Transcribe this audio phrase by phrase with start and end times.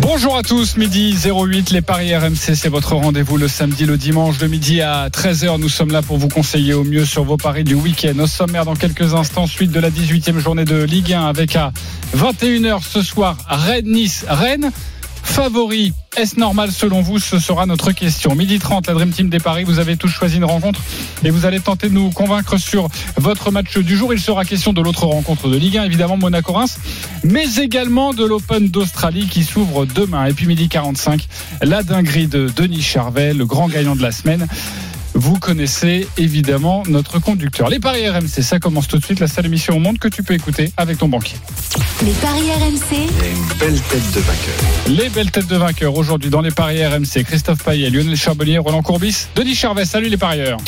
[0.00, 4.38] Bonjour à tous, midi 08, les Paris RMC, c'est votre rendez-vous le samedi, le dimanche,
[4.38, 5.58] de midi à 13h.
[5.58, 8.18] Nous sommes là pour vous conseiller au mieux sur vos paris du week-end.
[8.20, 11.72] Au sommaire, dans quelques instants, suite de la 18e journée de Ligue 1 avec à
[12.16, 14.24] 21h ce soir Rennes-Nice.
[14.28, 14.70] Rennes,
[15.22, 15.92] favori.
[16.16, 18.34] Est-ce normal selon vous Ce sera notre question.
[18.34, 19.64] Midi 30, la Dream Team des Paris.
[19.64, 20.80] Vous avez tous choisi une rencontre
[21.24, 24.12] et vous allez tenter de nous convaincre sur votre match du jour.
[24.12, 26.78] Il sera question de l'autre rencontre de Ligue 1, évidemment Monaco-Reims,
[27.24, 30.26] mais également de l'Open d'Australie qui s'ouvre demain.
[30.26, 31.26] Et puis midi 45,
[31.62, 34.46] la dinguerie de Denis Charvet, le grand gagnant de la semaine.
[35.20, 37.68] Vous connaissez évidemment notre conducteur.
[37.68, 39.18] Les paris RMC, ça commence tout de suite.
[39.18, 41.34] La seule émission au monde que tu peux écouter avec ton banquier.
[42.04, 42.94] Les paris RMC.
[43.28, 44.54] une belle tête de vainqueur.
[44.86, 47.24] Les belles têtes de vainqueurs aujourd'hui dans les paris RMC.
[47.24, 49.84] Christophe Payet, Lionel Charbonnier, Roland Courbis, Denis Charvet.
[49.86, 50.58] Salut les parieurs.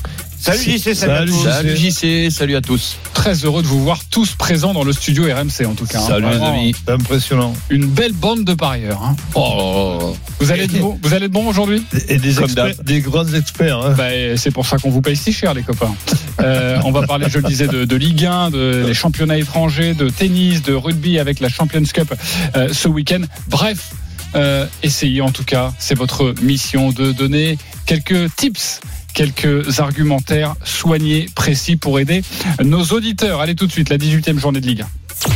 [0.40, 2.96] Salut JC, salut, Salut JC, salut à tous.
[3.14, 5.98] Très heureux de vous voir tous présents dans le studio RMC en tout cas.
[6.00, 6.06] hein.
[6.08, 6.74] Salut les amis.
[6.84, 7.52] C'est impressionnant.
[7.68, 9.00] Une belle bande de parieurs.
[9.04, 9.14] hein.
[9.36, 13.00] Oh, Vous allez être bon, vous allez être bon aujourd'hui Et des, Comme experts, des
[13.00, 13.78] grands experts.
[13.78, 13.94] hein.
[13.96, 15.94] Bah, c'est pour ça qu'on vous paye si cher, les copains.
[16.40, 19.94] Euh, on va parler, je le disais, de, de Ligue 1, de les championnats étrangers,
[19.94, 22.14] de tennis, de rugby avec la Champions Cup
[22.56, 23.20] euh, ce week-end.
[23.48, 23.92] Bref,
[24.34, 28.80] euh, essayez en tout cas, c'est votre mission de donner quelques tips.
[29.12, 32.22] Quelques argumentaires soignés, précis pour aider
[32.62, 33.40] nos auditeurs.
[33.40, 34.86] Allez tout de suite, la 18e journée de Ligue 1.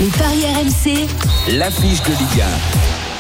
[0.01, 1.59] Les paris RMC.
[1.59, 2.45] L'affiche de Ligue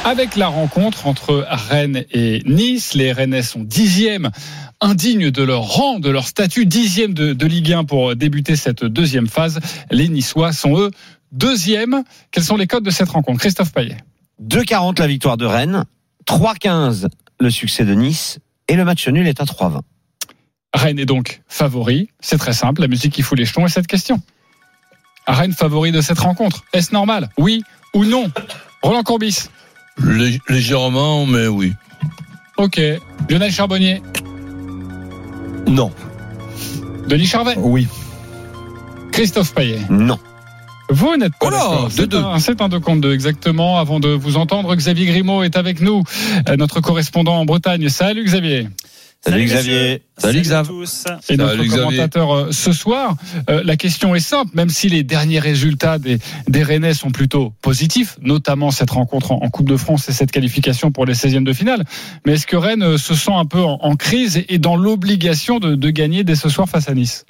[0.06, 4.30] Avec la rencontre entre Rennes et Nice, les Rennais sont dixièmes,
[4.83, 8.84] indignes de leur rang, de leur statut, dixième de, de Ligue 1 pour débuter cette
[8.84, 9.61] deuxième phase.
[9.91, 10.91] Les Niçois sont eux
[11.33, 12.05] deuxièmes.
[12.30, 13.41] Quels sont les codes de cette rencontre?
[13.41, 13.96] Christophe Payet.
[14.42, 15.84] 2,40 la victoire de Rennes,
[16.27, 17.08] 3,15
[17.41, 19.80] le succès de Nice et le match nul est à 3,20.
[20.74, 22.11] Rennes est donc favori.
[22.20, 22.83] C'est très simple.
[22.83, 24.20] La musique qui fout les jetons est cette question.
[25.27, 26.64] Rennes favori de cette rencontre.
[26.74, 27.30] Est-ce normal?
[27.39, 27.62] Oui
[27.95, 28.30] ou non?
[28.83, 29.48] Roland Courbis.
[30.02, 31.72] Lég- légèrement, mais oui.
[32.56, 32.80] Ok.
[33.28, 34.02] Lionel Charbonnier.
[35.66, 35.90] Non.
[37.08, 37.55] Denis Charvet.
[37.58, 37.86] Oui.
[39.12, 39.80] Christophe Payet.
[39.90, 40.18] Non.
[40.90, 41.84] Vous n'êtes pas Oh là, d'accord.
[41.84, 42.18] deux, C'est deux.
[42.18, 43.78] un, c'est un deux contre deux, exactement.
[43.78, 46.02] Avant de vous entendre, Xavier Grimaud est avec nous,
[46.48, 47.88] euh, notre correspondant en Bretagne.
[47.88, 48.68] Salut Xavier.
[49.24, 50.02] Salut, Salut Xavier.
[50.18, 50.68] Salut, Xav.
[50.68, 51.05] tous.
[51.29, 53.17] Et notre Salut commentateur euh, ce soir,
[53.51, 57.52] euh, la question est simple, même si les derniers résultats des, des Rennais sont plutôt
[57.63, 61.52] positifs, notamment cette rencontre en, Coupe de France et cette qualification pour les 16e de
[61.52, 61.84] finale,
[62.27, 65.74] mais est-ce que Rennes euh, se sent un peu en, crise et, dans l'obligation de,
[65.74, 67.24] de, gagner dès ce soir face à Nice?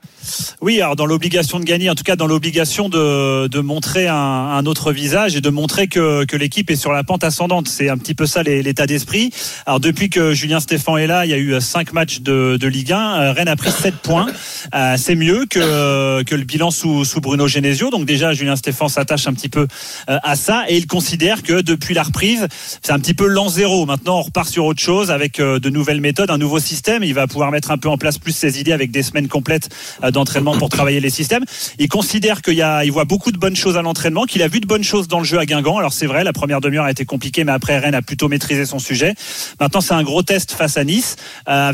[0.62, 4.14] Oui, alors dans l'obligation de gagner, en tout cas dans l'obligation de, de montrer un,
[4.14, 7.68] un, autre visage et de montrer que, que l'équipe est sur la pente ascendante.
[7.68, 9.30] C'est un petit peu ça l'état d'esprit.
[9.66, 12.56] Alors depuis que Julien Stéphan est là, il y a eu cinq 5 matchs de,
[12.58, 14.26] de Ligue 1, euh, Rennes a pris 7 points.
[14.74, 17.90] Euh, c'est mieux que, euh, que le bilan sous, Bruno Genesio.
[17.90, 19.66] Donc déjà, Julien Stéphane s'attache un petit peu
[20.06, 22.46] à ça et il considère que depuis la reprise,
[22.82, 23.86] c'est un petit peu l'an zéro.
[23.86, 27.02] Maintenant, on repart sur autre chose avec de nouvelles méthodes, un nouveau système.
[27.02, 29.68] Il va pouvoir mettre un peu en place plus ses idées avec des semaines complètes
[30.12, 31.44] d'entraînement pour travailler les systèmes.
[31.78, 34.48] Il considère qu'il y a, il voit beaucoup de bonnes choses à l'entraînement, qu'il a
[34.48, 35.78] vu de bonnes choses dans le jeu à Guingamp.
[35.78, 38.66] Alors c'est vrai, la première demi-heure a été compliquée, mais après Rennes a plutôt maîtrisé
[38.66, 39.14] son sujet.
[39.60, 41.16] Maintenant, c'est un gros test face à Nice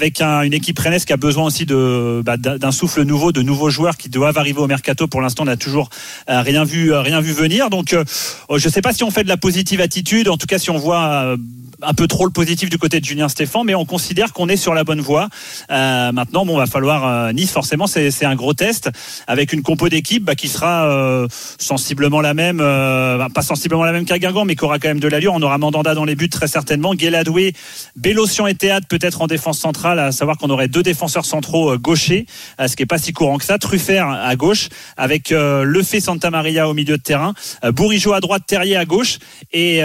[0.01, 3.43] avec un- une équipe rennaise qui a besoin aussi de bah, d'un souffle nouveau, de
[3.43, 5.07] nouveaux joueurs qui doivent arriver au mercato.
[5.07, 5.91] Pour l'instant, on n'a toujours
[6.31, 7.69] euh, rien vu, euh, rien vu venir.
[7.69, 8.03] Donc, euh,
[8.57, 10.29] je ne sais pas si on fait de la positive attitude.
[10.29, 11.37] En tout cas, si on voit
[11.83, 14.57] un peu trop le positif du côté de Julien Stéphan, mais on considère qu'on est
[14.57, 15.29] sur la bonne voie.
[15.69, 17.51] Maintenant, bon, va falloir Nice.
[17.51, 18.91] Forcément, c'est un gros test
[19.27, 21.27] avec une compo d'équipe bah, qui sera
[21.59, 25.01] sensiblement la même, bah, pas sensiblement la même qu'à Guingamp, mais qui aura quand même
[25.01, 25.33] de l'allure.
[25.35, 27.55] On aura Mandanda dans les buts très certainement, Guéladoué,
[27.97, 31.79] Bélocian et Théâtre peut-être en défense centrale, à savoir qu'on aurait deux défenseurs centraux euh,
[31.79, 32.27] gauchers,
[32.61, 33.59] euh, ce qui est pas si courant que ça.
[33.59, 38.45] Truffert à gauche avec euh, Lefebvre Santa Maria au milieu de terrain, Bourigeau à droite,
[38.47, 39.19] Terrier à gauche
[39.53, 39.83] et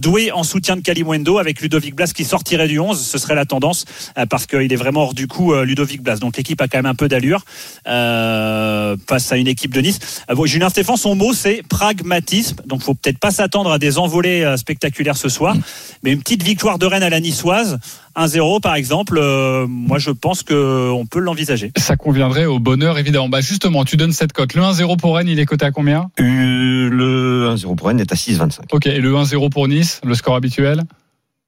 [0.00, 3.00] Doué en soutien de Kalimundo avec Ludovic Blas qui sortirait du 11.
[3.00, 3.86] Ce serait la tendance
[4.28, 6.16] parce qu'il est vraiment hors du coup Ludovic Blas.
[6.16, 7.44] Donc l'équipe a quand même un peu d'allure
[7.86, 9.98] euh, face à une équipe de Nice.
[10.32, 12.58] Bon, Julien Stéphane, son mot c'est pragmatisme.
[12.66, 15.56] Donc faut peut-être pas s'attendre à des envolées spectaculaires ce soir,
[16.02, 17.78] mais une petite victoire de Rennes à la niçoise,
[18.16, 19.18] 1-0 par exemple.
[19.20, 21.72] euh, moi je pense que on peut l'envisager.
[21.76, 23.28] Ça conviendrait au bonheur, évidemment.
[23.28, 24.54] Bah justement, tu donnes cette cote.
[24.54, 28.12] Le 1-0 pour Rennes, il est coté à combien Euh, le 1-0 pour Rennes est
[28.12, 28.60] à 6,25.
[28.72, 30.82] Ok, et le 1-0 pour Nice, le score habituel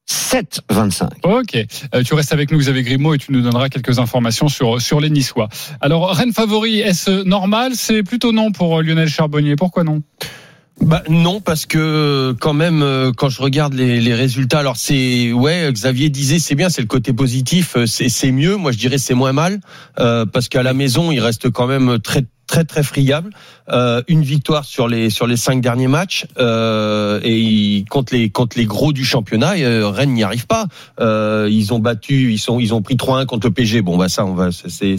[0.08, 1.08] 7,25.
[1.22, 1.56] Ok,
[1.94, 5.00] Euh, tu restes avec nous Xavier Grimaud et tu nous donneras quelques informations sur, sur
[5.00, 5.48] les Niçois.
[5.80, 7.72] Alors, Rennes favori, est-ce normal?
[7.74, 9.54] C'est plutôt non pour euh, Lionel Charbonnier.
[9.56, 10.02] Pourquoi non?
[10.80, 15.30] Bah non parce que quand même euh, quand je regarde les, les résultats alors c'est
[15.32, 18.56] ouais Xavier disait c'est bien c'est le côté positif euh, c'est mieux.
[18.56, 19.60] Moi je dirais c'est moins mal
[19.98, 23.30] euh, parce qu'à la maison il reste quand même très très très friable.
[23.70, 28.58] Euh, une victoire sur les sur les cinq derniers matchs euh, et contre les contre
[28.58, 30.66] les gros du championnat euh, Rennes n'y arrive pas.
[30.98, 34.08] Euh, ils ont battu ils sont ils ont pris 3-1 contre le PSG bon bah
[34.08, 34.96] ça on va c'est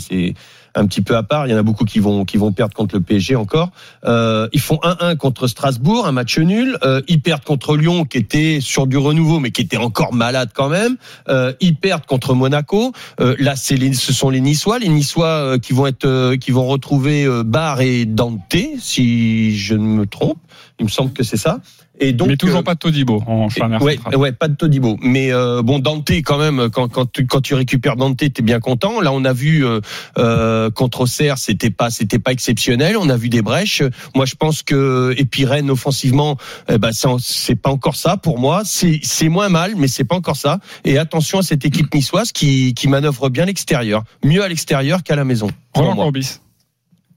[0.75, 1.47] un petit peu à part.
[1.47, 3.71] Il y en a beaucoup qui vont qui vont perdre contre le PSG encore.
[4.06, 6.77] Euh, ils font 1-1 contre Strasbourg, un match nul.
[6.83, 10.50] Euh, ils perdent contre Lyon, qui était sur du renouveau, mais qui était encore malade
[10.53, 10.97] quand même.
[11.29, 12.94] Euh, ils perdent contre Monaco.
[13.19, 16.38] Euh, là, c'est les, ce sont les Niçois, les Niçois euh, qui vont être euh,
[16.38, 20.38] qui vont retrouver Barre et Dante, si je ne me trompe.
[20.79, 21.59] Il me semble que c'est ça.
[22.03, 23.48] Et donc, Mais toujours euh, pas de Todibo en
[23.80, 24.98] Ouais, ouais, pas de Todibo.
[25.03, 28.59] Mais euh, bon, Dante, quand même, quand, quand, tu, quand tu récupères Dante, t'es bien
[28.59, 29.01] content.
[29.01, 29.80] Là, on a vu euh,
[30.18, 32.98] euh, contre Auxerre, c'était pas, c'était pas exceptionnel.
[32.98, 33.83] On a vu des brèches.
[34.15, 36.38] Moi, je pense que et puis Rennes offensivement,
[36.69, 38.63] eh ben, c'est- pas encore ça pour moi.
[38.65, 40.59] C'est, moins mal, mais c'est pas encore ça.
[40.83, 45.15] Et attention à cette équipe niçoise qui, qui manœuvre bien l'extérieur, mieux à l'extérieur qu'à
[45.15, 45.48] la maison.
[45.75, 45.95] Roland.
[45.95, 46.39] Courbis.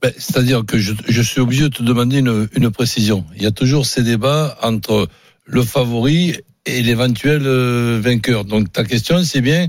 [0.04, 3.24] Ben, C'est-à-dire que je, suis obligé de te demander une, une précision.
[3.36, 5.08] Il y a toujours ces débats entre
[5.46, 6.36] le favori
[6.66, 8.44] et l'éventuel euh, vainqueur.
[8.44, 9.68] Donc ta question, c'est bien,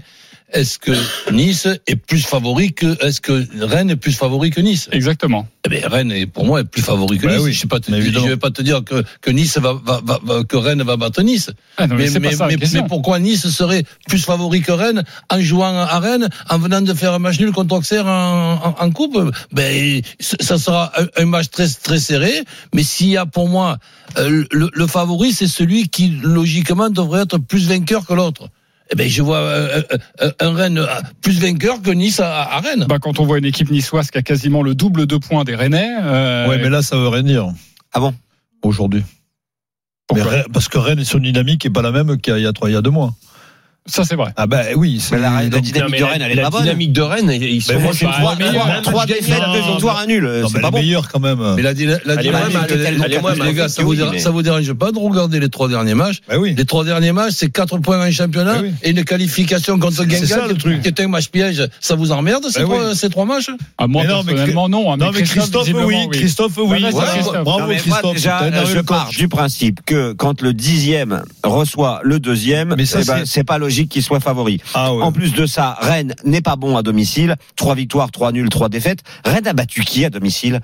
[0.53, 0.91] est-ce que
[1.31, 4.87] Nice est plus favori que, est-ce que Rennes est plus favori que Nice?
[4.91, 5.47] Exactement.
[5.65, 7.41] Eh ben, Rennes est pour moi est plus favori que Bah Nice.
[7.43, 10.01] oui, je sais pas, te- je vais pas te dire que, que Nice va, va,
[10.03, 11.49] va- que Rennes va battre Nice.
[11.77, 12.31] Ah non, mais, Mais,
[12.65, 16.93] ça pourquoi Nice serait plus favori que Rennes en jouant à Rennes, en venant de
[16.93, 19.17] faire un match nul contre Auxerre en, en, en coupe?
[19.51, 22.43] Ben, ça sera un, un match très très serré.
[22.73, 23.77] Mais s'il y a pour moi
[24.17, 28.49] euh, le, le favori, c'est celui qui logiquement devrait être plus vainqueur que l'autre.
[28.91, 29.81] Eh ben, je vois euh,
[30.21, 30.85] euh, un Rennes euh,
[31.21, 32.85] plus vainqueur que Nice à, à Rennes.
[32.87, 35.55] Bah, quand on voit une équipe niçoise qui a quasiment le double de points des
[35.55, 35.89] Rennais.
[36.03, 37.47] euh, Ouais, mais là, ça veut rien dire.
[37.93, 38.13] Ah bon?
[38.61, 39.03] Aujourd'hui.
[40.53, 42.53] Parce que Rennes est sur une dynamique qui est pas la même qu'il y a
[42.53, 43.13] trois, il y a deux mois.
[43.87, 44.31] Ça, c'est vrai.
[44.35, 44.99] Ah ben oui.
[44.99, 46.63] c'est- Mais la, dynamique de Rennes, elle est la pas bonne.
[46.63, 47.91] dynamique de Rennes, ils sont moi,
[48.35, 48.81] pas meilleur.
[48.81, 50.27] Trois défaites, deux victoires, un nul.
[50.51, 50.79] C'est pas bon.
[50.79, 51.37] meilleure quand même.
[51.55, 51.73] Mais la,
[52.05, 52.57] la, dynamique,
[53.43, 55.69] les gars, ça vous, Oui, dérange, mais- ça vous dérange pas de regarder les trois
[55.69, 56.55] derniers matchs oui.
[56.57, 58.71] Les trois derniers matchs, c'est quatre points en championnat oui.
[58.81, 61.67] et une qualification contre C'est- c'est ça, Guingamp, le qui, est un match piège.
[61.79, 64.93] Ça vous emmerde ces, trois, matchs Ah, moi, Mais non, mais personnellement, non.
[64.93, 66.07] hein, Non mais Christophe, oui.
[66.11, 66.83] Christophe, oui.
[66.91, 67.43] Bah.
[67.43, 68.17] Bravo Christophe.
[68.17, 72.75] je pars du principe que quand le dixième reçoit le deuxième,
[73.25, 74.61] c'est pas logique qu'il soit favori.
[74.73, 75.03] Ah ouais.
[75.03, 77.35] En plus de ça, Rennes n'est pas bon à domicile.
[77.55, 78.99] Trois victoires, trois nuls, trois défaites.
[79.23, 80.61] Rennes a battu qui à domicile?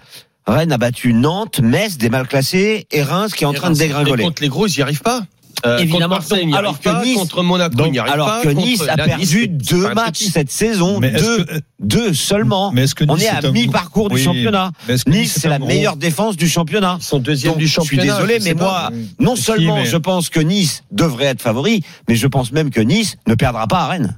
[0.48, 3.78] Rennes a battu Nantes, Metz, des mal classés, et Reims qui est en train de
[3.78, 4.24] dégringoler.
[4.24, 5.22] contre les gros, ils n'y arrivent pas.
[5.66, 7.04] Euh, Évidemment Marseille, Alors que pas.
[7.04, 8.42] Nice- contre Monaco, Donc, Alors pas.
[8.42, 12.72] que Nice a perdu Nice, deux matchs cette saison, Mais deux, que- deux seulement.
[12.72, 14.72] Mais est-ce que On Nice est à mi-parcours du Oui, championnat.
[15.08, 16.98] Nice, c'est la meilleure défense du championnat.
[17.00, 18.04] Ils sont deuxième Donc, du je suis championnat.
[18.16, 18.90] désolé, je mais pas.
[18.90, 22.52] moi, non Si, seulement mais- je pense que Nice devrait être favori, mais je pense
[22.52, 24.18] même que Nice ne perdra pas à Rennes.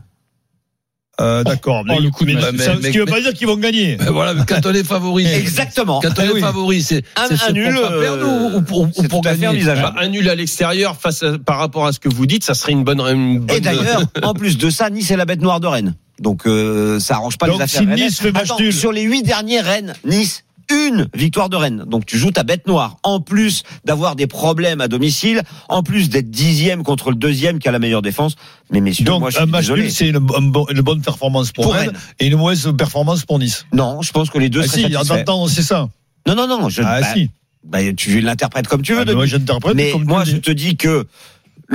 [1.22, 1.84] Euh, D'accord.
[1.88, 3.98] Oh, Ce qui veut pas dire qu'ils vont gagner.
[3.98, 6.00] Ben voilà, mais quand on est favori, Exactement.
[6.02, 6.42] quand on Eh est oui.
[6.42, 9.22] favori, c'est Un- c'est- un c'est nul, pour pas perdre euh, ou, ou pour, ou
[9.22, 9.64] gagner.
[9.64, 12.56] Bah, un nul à l'extérieur face à- par rapport à ce que vous dites, ça
[12.56, 13.00] serait une bonne.
[13.02, 15.94] Une bonne Et d'ailleurs, en plus de ça, Nice est la bête noire de Rennes.
[16.20, 17.82] Donc euh, ça arrange pas Donc, les affaires.
[17.82, 17.88] si.
[18.04, 21.84] Nice fait match Attends, sur les huit derniers Rennes, Nice une victoire de Rennes.
[21.88, 22.98] Donc tu joues ta bête noire.
[23.04, 27.68] En plus d'avoir des problèmes à domicile, en plus d'être dixième contre le deuxième qui
[27.68, 28.36] a la meilleure défense.
[28.72, 29.82] Mais messieurs, Donc moi je un suis match désolé.
[29.84, 31.98] nul, c'est une, un bon- une bonne performance pour, Pour Rennes, Rennes.
[32.20, 33.66] et une mauvaise performance pour Nice.
[33.74, 35.90] Non, je pense que les deux Ah si, en c'est ça.
[36.28, 36.70] Non, non, non.
[36.70, 37.30] Je, Ah bah, si.
[37.64, 39.02] bah, tu l'interprètes comme tu veux.
[39.02, 41.06] Ah, mais moi j'interprète Mais comme moi, je te dis que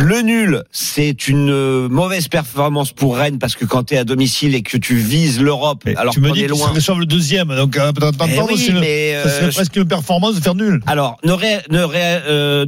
[0.01, 4.05] le nul, c'est une euh, mauvaise performance pour Rennes parce que quand tu es à
[4.05, 6.69] domicile et que tu vises l'Europe, alors tu me dis loin.
[6.69, 10.55] reçoivent le deuxième, donc euh, Eh oui, ça serait euh, presque une performance de faire
[10.55, 10.81] nul.
[10.87, 12.65] Alors, ne, ré- ne, ré- euh,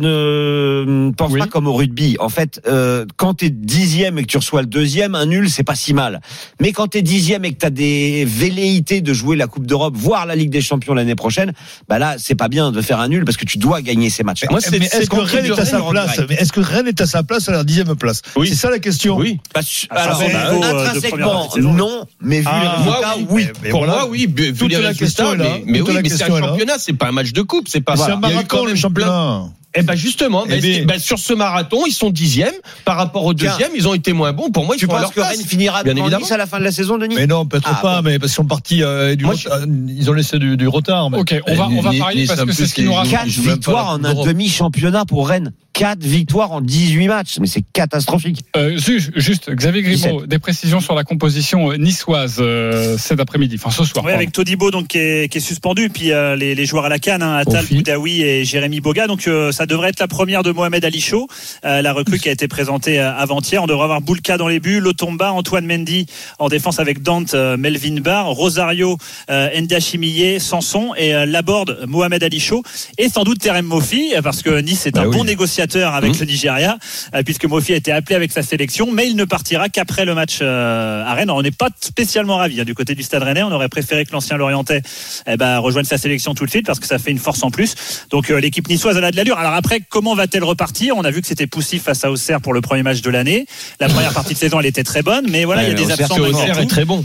[1.07, 1.39] ne pense Oui.
[1.39, 2.17] pas comme au rugby.
[2.19, 5.63] En fait, euh, quand t'es dixième et que tu reçois le deuxième, un nul, c'est
[5.63, 6.21] pas si mal.
[6.61, 10.27] Mais quand t'es dixième et que t'as des velléités de jouer la Coupe d'Europe, voire
[10.27, 11.53] la Ligue des Champions l'année prochaine,
[11.89, 14.25] bah là, c'est pas bien de faire un nul parce que tu dois gagner ces
[14.25, 14.45] matchs.
[14.51, 16.27] Moi, c'est- mais c'est est-ce que Rennes est à sa place direct.
[16.31, 18.49] Mais est-ce que Rennes est à sa place à la dixième place Oui.
[18.49, 19.17] C'est ça la question.
[19.17, 19.39] Oui.
[19.55, 19.61] Bah,
[19.91, 23.47] alors, son niveau, euh, de première intrinsèquement, non, mais vu Ah, les résultats, Moi, oui.
[23.63, 23.93] Mais Pour voilà.
[23.95, 24.27] moi, oui.
[24.35, 25.45] Vu Toute les la résultats, question est là.
[25.45, 27.81] mais, mais oui, la mais c'est un championnat, c'est pas un match de coupe, c'est
[27.81, 27.97] pas.
[27.97, 29.45] C'est un marathon le plein- championnat.
[29.75, 33.35] Eh ben justement, Eh ben, ben, sur ce marathon, ils sont dixièmes par rapport au
[33.35, 33.71] deuxième.
[33.77, 34.51] Ils ont été moins bons.
[34.51, 35.21] Pour moi, ils Tu penses que.
[35.21, 36.23] Rennes finira Bien évidemment.
[36.25, 38.33] Nice à la fin de la saison, Denis Mais non, peut-être Ah, pas, mais parce
[38.33, 41.09] qu'ils sont partis euh, du Moi, retard- ils ont laissé du, du retard.
[41.11, 43.19] mais- Ok, on va, on va parier parce que c'est ce qui nous rassure.
[43.19, 44.27] Quatre victoires en un d'Europe.
[44.27, 45.53] demi-championnat pour Rennes.
[45.73, 47.39] 4 victoires en 18 matchs.
[47.41, 48.43] Mais c'est catastrophique.
[48.57, 53.57] Euh, ju- juste, Xavier Grimaud, des précisions sur la composition euh, niçoise euh, cet après-midi,
[53.59, 54.05] enfin ce soir.
[54.05, 56.89] Oui, avec Todibo donc qui est, qui est suspendu, puis euh, les, les joueurs à
[56.89, 57.65] la canne, hein, Atal.
[57.71, 59.07] Boudaoui et Jérémy Boga.
[59.07, 61.29] Donc euh, ça devrait être la première de Mohamed Ali Chaud,
[61.67, 63.63] euh, la recrue qui a été présentée euh, avant-hier.
[63.63, 66.07] On devrait avoir Boulka dans les buts, Lotomba, Antoine Mendy
[66.39, 68.97] en défense avec Dante, euh, Melvin Barr, Rosario,
[69.29, 72.63] Ndachimie, Sanson et Laborde, Mohamed Ali Chaud
[72.97, 75.17] et sans doute Terem Mofi parce que Nice est un Bah oui.
[75.19, 76.79] bon négociateur avec le Nigeria
[77.27, 80.41] puisque Mofi a été appelé avec sa sélection, mais il ne partira qu'après le match
[80.41, 81.29] à Rennes.
[81.29, 83.43] Alors, on n'est pas spécialement ravis hein, du côté du Stade Rennais.
[83.43, 84.81] On aurait préféré que l'ancien Lorientais
[85.27, 87.51] eh ben, rejoigne sa sélection tout de suite parce que ça fait une force en
[87.51, 87.75] plus.
[88.11, 89.39] Donc euh, l'équipe niçoise elle a de l'allure.
[89.51, 90.97] Alors après, comment va-t-elle repartir?
[90.97, 93.47] On a vu que c'était poussif face à Auxerre pour le premier match de l'année.
[93.81, 95.91] La première partie de saison, elle était très bonne, mais voilà, il y a des
[95.91, 96.21] absents.
[96.21, 97.05] Auxerre est très bon.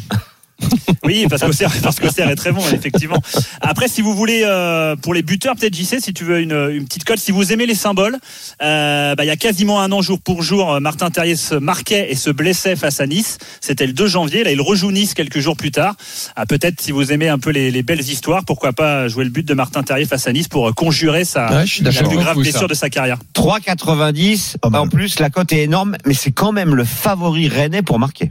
[1.04, 3.22] Oui, parce qu'Auxerre, parce qu'Auxerre est très bon, effectivement.
[3.62, 6.86] Après, si vous voulez, euh, pour les buteurs, peut-être JC, si tu veux une, une
[6.86, 8.18] petite cote, si vous aimez les symboles,
[8.64, 11.54] euh, bah, il y a quasiment un an, jour pour jour, euh, Martin Terrier se
[11.54, 13.38] marquait et se blessait face à Nice.
[13.62, 14.44] C'était le 2 janvier.
[14.44, 15.94] Là, il rejoue Nice quelques jours plus tard.
[16.36, 19.30] Ah, peut-être, si vous aimez un peu les, les belles histoires, pourquoi pas jouer le
[19.30, 22.42] but de Martin Terrier face à Nice pour conjurer sa, Ouais, la plus grave ça.
[22.42, 23.20] blessure de sa carrière.
[23.36, 24.58] 3,90.
[24.58, 24.82] Pas mal.
[24.82, 28.30] En plus, la cote est énorme, mais c'est quand même le favori rennais pour marquer.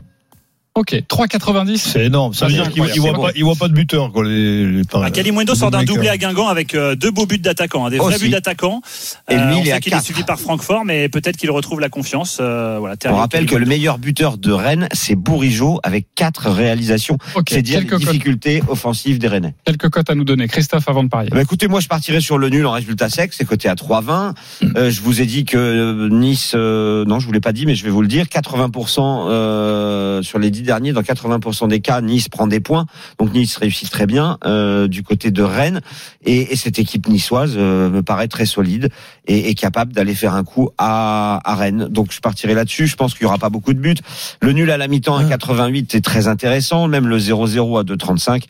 [0.77, 1.77] Ok, 3,90.
[1.77, 2.35] C'est énorme.
[2.35, 2.97] Ça veut C'est dire qu'il incroyable.
[2.97, 5.71] il voit C'est pas, il voit pas de buteur, quoi, les, les Ah, Kalimundo sort
[5.71, 8.81] d'un doublé à Guingamp avec euh, deux beaux buts d'attaquants, hein, des vrais buts d'attaquants.
[9.31, 10.05] Et lui, on il est qu'il est quatre.
[10.05, 12.39] suivi par Francfort, mais peut-être qu'il retrouve la confiance.
[12.41, 17.19] Euh, voilà, On rappelle que le meilleur buteur de Rennes, c'est Bourigeau avec 4 réalisations.
[17.37, 19.55] Ok, c'est dire les quelques cotes, difficultés offensives des Rennais.
[19.65, 20.49] quelques cotes à nous donner.
[20.49, 21.31] Christophe, avant de parier.
[21.31, 24.35] Bah écoutez, moi je partirais sur le nul en résultat sec, c'est coté à 3,20.
[24.77, 27.65] Euh, je vous ai dit que euh, Nice, euh, non je vous l'ai pas dit,
[27.65, 31.81] mais je vais vous le dire, 80% euh, sur les 10 derniers, dans 80% des
[31.81, 32.87] cas, Nice prend des points.
[33.19, 35.81] Donc Nice réussit très bien euh, du côté de Rennes.
[36.25, 38.89] Et, et cette équipe niçoise euh, me paraît très solide
[39.27, 41.89] et, et capable d'aller faire un coup à, à Rennes.
[41.91, 42.87] Donc je partirai là-dessus.
[42.87, 43.95] Je pense qu'il y aura pas beaucoup de buts.
[44.41, 48.45] Le nul à la mi-temps à 88 est très intéressant, même le 0-0 à 2,35.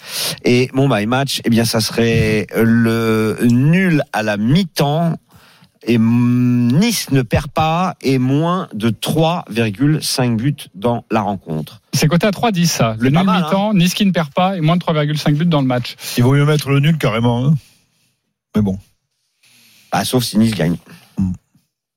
[0.45, 5.17] Et mon my match, eh bien ça serait le nul à la mi-temps.
[5.87, 11.81] Et Nice ne perd pas et moins de 3,5 buts dans la rencontre.
[11.93, 12.97] C'est coté à 3,10 ça.
[12.99, 15.67] Le nul mi-temps, Nice qui ne perd pas et moins de 3,5 buts dans le
[15.67, 15.97] match.
[16.17, 17.45] Il vaut mieux mettre le nul carrément.
[17.47, 17.55] hein.
[18.57, 18.79] Mais bon.
[19.93, 20.77] Ah, sauf si Nice gagne.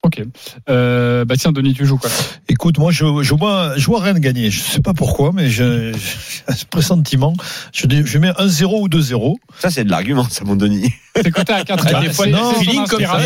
[0.07, 0.21] Ok.
[0.69, 2.09] Euh, bah tiens, Denis, tu joues quoi
[2.47, 4.49] Écoute, moi, je, je, vois, je vois Rennes gagner.
[4.49, 5.91] Je sais pas pourquoi, mais j'ai
[6.47, 7.33] un pressentiment.
[7.73, 9.35] Je, dis- je mets 1-0 ou 2-0.
[9.59, 10.93] Ça, c'est de l'argument, ça, mon Denis.
[11.21, 13.17] C'est coté à 4 Ah, des fois, non, feeling comme ça.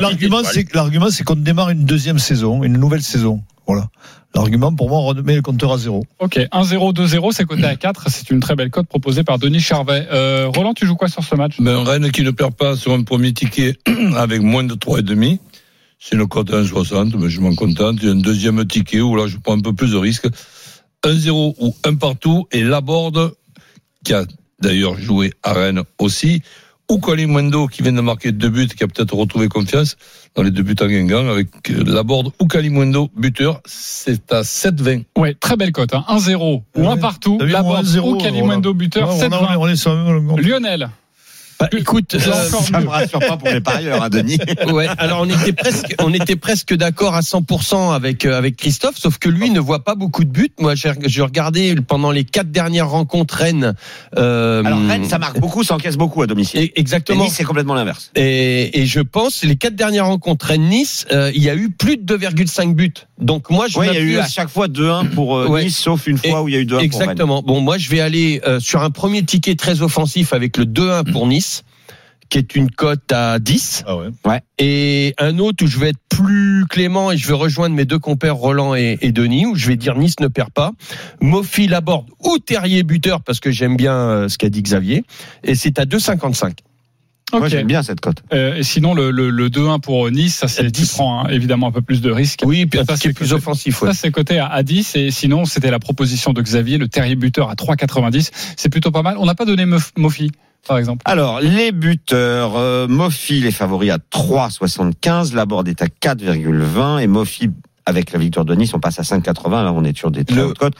[0.00, 3.42] L'argument, c'est l'argument, c'est qu'on démarre une deuxième saison, une nouvelle saison.
[3.66, 3.88] Voilà.
[4.32, 6.04] L'argument, pour moi, on remet le compteur à zéro.
[6.20, 8.04] Ok, 1-0, 2-0, c'est coté à 4.
[8.10, 10.06] C'est une très belle cote proposée par Denis Charvet.
[10.12, 11.54] Euh, Roland, tu joues quoi sur ce match?
[11.58, 13.76] Ben, Rennes qui ne perd pas sur un premier ticket
[14.16, 15.38] avec moins de 3,5.
[16.08, 17.96] C'est une cote à 1,60, mais je m'en contente.
[18.00, 20.28] Il y a un deuxième ticket où là, je prends un peu plus de risques.
[21.02, 22.46] 1-0 ou 1 partout.
[22.52, 23.32] Et Laborde,
[24.04, 24.24] qui a
[24.60, 26.42] d'ailleurs joué à Rennes aussi.
[26.88, 29.96] Ou Kalimundo, qui vient de marquer deux buts, qui a peut-être retrouvé confiance
[30.36, 33.60] dans les deux buts à Guingamp, avec euh, Laborde ou Kalimundo, buteur.
[33.64, 35.02] C'est à 7,20.
[35.18, 35.92] Ouais, très belle cote.
[35.92, 36.04] Hein.
[36.08, 36.86] 1-0 ou Ouais.
[36.86, 37.36] un partout.
[37.40, 39.56] T'as vu, La moi, Borde 1-0, ou Kalimundo buteur, Ouais, on, a- 7-20.
[39.58, 40.88] on est sur le même- Lionel,
[41.58, 44.38] Bah, écoute, euh, Ça me rassure pas pour les parieurs, hein, Denis.
[44.72, 48.96] ouais, alors on était presque, on était presque d'accord à 100% avec euh, avec Christophe,
[48.98, 50.52] sauf que lui ne voit pas beaucoup de buts.
[50.58, 53.74] Moi, j'ai regardé pendant les quatre dernières rencontres Rennes.
[54.18, 56.60] euh, Alors, Rennes, ça marque beaucoup, ça encaisse beaucoup à domicile.
[56.60, 57.24] et- Et exactement.
[57.24, 58.10] Nice, c'est complètement l'inverse.
[58.16, 61.96] Et, et je pense les quatre dernières rencontres Rennes-Nice, euh, il y a eu plus
[61.96, 62.92] de 2,5 buts.
[63.18, 65.64] Donc moi, je Oui, il y a eu à chaque fois 2-1 pour euh, Ouais.
[65.64, 66.84] Nice, sauf une fois Et- où il y a eu 2-1 pour Rennes.
[66.84, 67.42] Exactement.
[67.42, 71.10] Bon, moi, je vais aller euh, sur un premier ticket très offensif avec le 2-1
[71.12, 71.62] pour Nice,
[72.28, 73.84] qui est une cote à 10.
[73.86, 74.40] Ah ouais.
[74.58, 77.98] Et un autre où je vais être plus clément et je vais rejoindre mes deux
[78.00, 80.72] compères Roland et, et Denis, où je vais dire Nice ne perd pas.
[81.20, 85.04] Mofi Laborde ou Terrier buteur, parce que j'aime bien euh, ce qu'a dit Xavier.
[85.44, 86.52] Et c'est à 2,55.
[87.32, 88.18] Moi, j'aime bien cette cote.
[88.32, 90.92] Euh, et sinon, le, le, le 2-1 pour Nice, ça c'est, tu 10.
[90.94, 92.42] prends hein, évidemment un peu plus de risques.
[92.46, 93.82] Oui, puis Ça, c'est plus offensif.
[93.82, 93.88] ouais.
[93.92, 94.94] Ça, c'est coté à, à 10.
[94.96, 98.30] Et sinon, c'était la proposition de Xavier, le terrier buteur à 3,90.
[98.56, 99.16] C'est plutôt pas mal.
[99.18, 100.30] On n'a pas donné Mof- Mofi,
[100.68, 101.02] par exemple.
[101.04, 107.50] Alors, les buteurs, euh, Mofi est favori à 3,75, Laborde est à 4,20 et Mofi
[107.86, 109.62] avec la victoire de Nice, on passe à 5,80.
[109.64, 110.74] Là, on est sur des très Le- hautes cotes.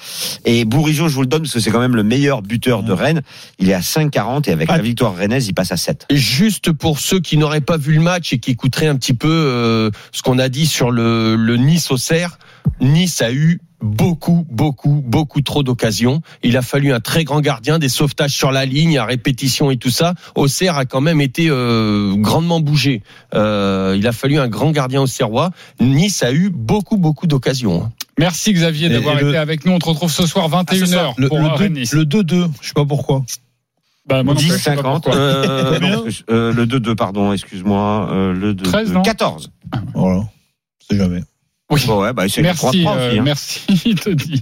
[0.44, 2.92] Et Bourigeau, je vous le donne parce que c'est quand même le meilleur buteur de
[2.92, 3.22] Rennes.
[3.60, 4.76] Il est à 5,40 et avec Ah.
[4.76, 6.06] la victoire rennaise, il passe à 7.
[6.10, 9.28] Juste pour ceux qui n'auraient pas vu le match et qui écouteraient un petit peu
[9.30, 12.38] euh, ce qu'on a dit sur le, le Nice au Cerf,
[12.80, 16.22] Nice a eu beaucoup, beaucoup, beaucoup trop d'occasions.
[16.42, 19.76] Il a fallu un très grand gardien, des sauvetages sur la ligne, à répétition et
[19.76, 20.14] tout ça.
[20.34, 23.02] Auxerre a quand même été euh, grandement bougé.
[23.34, 25.50] Euh, il a fallu un grand gardien au Serrois.
[25.80, 27.90] Nice a eu beaucoup, beaucoup d'occasions.
[28.18, 29.72] Merci Xavier d'avoir le- été avec nous.
[29.72, 31.92] On te retrouve ce soir 21h Le, pour le Nice.
[31.92, 33.24] le 2-2, je sais pas pourquoi.
[34.06, 35.02] Bah, moi non plus, 10, je sais pas 50.
[35.04, 35.20] pourquoi.
[35.20, 38.08] Euh, non, euh, le 2-2, pardon, excuse-moi.
[38.12, 39.50] Euh, le 2 13, non 14.
[39.94, 40.22] Voilà,
[40.88, 41.22] c'est jamais.
[41.70, 41.82] Oui.
[41.86, 43.22] Bon, ouais, bah, c'est le 3-3 Merci, euh, hein.
[43.24, 44.40] merci Tony.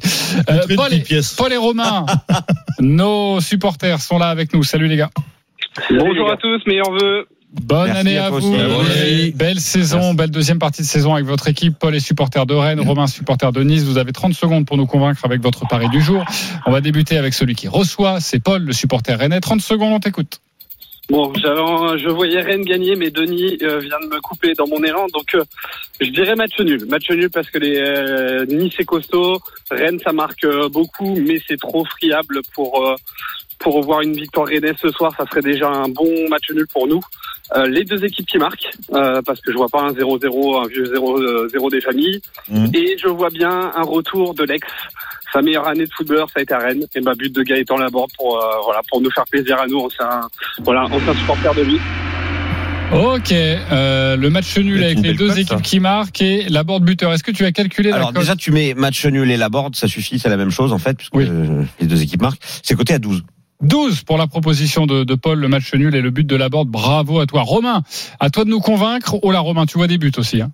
[0.51, 1.21] Euh, Paul, et.
[1.37, 2.05] Paul et Romain,
[2.81, 4.63] nos supporters sont là avec nous.
[4.63, 5.11] Salut les gars.
[5.91, 7.27] Bonjour à tous, meilleurs vœux.
[7.63, 8.53] Bonne Merci année à à vous.
[9.37, 11.79] Belle saison, belle deuxième partie de saison avec votre équipe.
[11.79, 13.85] Paul est supporter de Rennes, Romain supporter de Nice.
[13.85, 16.25] Vous avez 30 secondes pour nous convaincre avec votre pari du jour.
[16.67, 18.21] On va débuter avec celui qui reçoit.
[18.21, 19.41] C'est Paul, le supporter rennais.
[19.41, 20.41] 30 secondes, on t'écoute.
[21.11, 25.07] Bon, je voyais Rennes gagner, mais Denis euh, vient de me couper dans mon élan,
[25.13, 25.45] donc euh,
[26.01, 26.87] je dirais match nul.
[26.87, 29.39] Match nul parce que les euh, Nice est costaud,
[29.71, 32.97] Rennes ça marque euh, beaucoup, mais c'est trop friable pour
[33.65, 35.13] pour voir une victoire rennaise ce soir.
[35.19, 37.01] Ça serait déjà un bon match nul pour nous.
[37.57, 40.69] Euh, les deux équipes qui marquent, euh, parce que je vois pas un 0-0, un
[40.69, 42.71] vieux 0-0 des familles, Mhm.
[42.75, 44.67] et je vois bien un retour de l'ex.
[45.33, 46.85] Sa meilleure année de footballeur, ça a été à Rennes.
[46.95, 49.89] Et ma but de Gaëtan Laborde pour euh, voilà pour nous faire plaisir à nous.
[49.99, 50.29] Un,
[50.63, 51.81] voilà, un supporter de lui.
[52.93, 55.61] Ok, euh, le match nul avec les deux équipes ça.
[55.61, 57.13] qui marquent et la board buteur.
[57.13, 59.75] Est-ce que tu as calculé la Alors déjà, tu mets match nul et la board,
[59.75, 61.27] ça suffit, c'est la même chose en fait, puisque Oui.
[61.29, 62.41] euh, les deux équipes marquent.
[62.63, 63.25] C'est coté à 12.
[63.61, 66.49] 12 pour la proposition de, de Paul, le match nul et le but de la
[66.49, 66.69] board.
[66.69, 67.43] Bravo à toi.
[67.43, 67.83] Romain,
[68.21, 69.17] à toi de nous convaincre.
[69.23, 70.43] Oh là, Romain, tu vois des buts aussi.
[70.43, 70.51] Hein.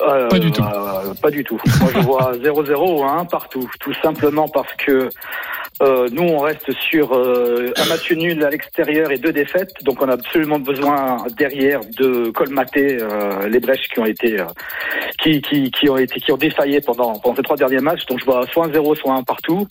[0.00, 0.62] Euh, Pas du tout.
[0.62, 1.60] euh, pas du tout.
[1.80, 3.68] Moi, je vois 0-0 ou 1 partout.
[3.78, 5.10] Tout simplement parce que
[5.80, 9.72] euh, nous, on reste sur euh, un match nul à l'extérieur et deux défaites.
[9.82, 14.44] Donc, on a absolument besoin derrière de colmater euh, les brèches qui ont été euh,
[15.22, 18.04] qui, qui, qui ont été qui ont défaillé pendant pendant ces trois derniers matchs.
[18.06, 19.66] Donc, je vois soit un 0, soit un partout.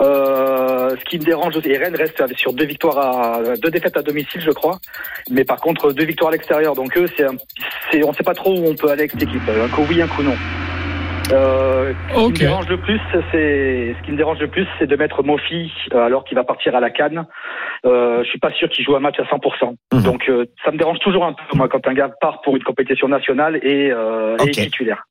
[0.00, 4.02] Euh, ce qui me dérange aussi, Rennes reste sur deux victoires à deux défaites à
[4.02, 4.78] domicile, je crois.
[5.30, 6.74] Mais par contre, deux victoires à l'extérieur.
[6.74, 9.42] Donc eux, c'est, on sait pas trop où on peut aller avec cette équipe.
[9.48, 10.36] Un coup oui, un coup non.
[11.30, 13.00] Euh, Ce qui me dérange le plus,
[13.30, 16.44] c'est ce qui me dérange le plus, c'est de mettre Mofi euh, alors qu'il va
[16.44, 17.26] partir à la Cannes.
[17.84, 19.76] Euh, je suis pas sûr qu'il joue un match à 100%.
[19.92, 20.02] Mhm.
[20.02, 22.62] Donc euh, ça me dérange toujours un peu moi quand un gars part pour une
[22.62, 25.04] compétition nationale et, euh, et titulaire.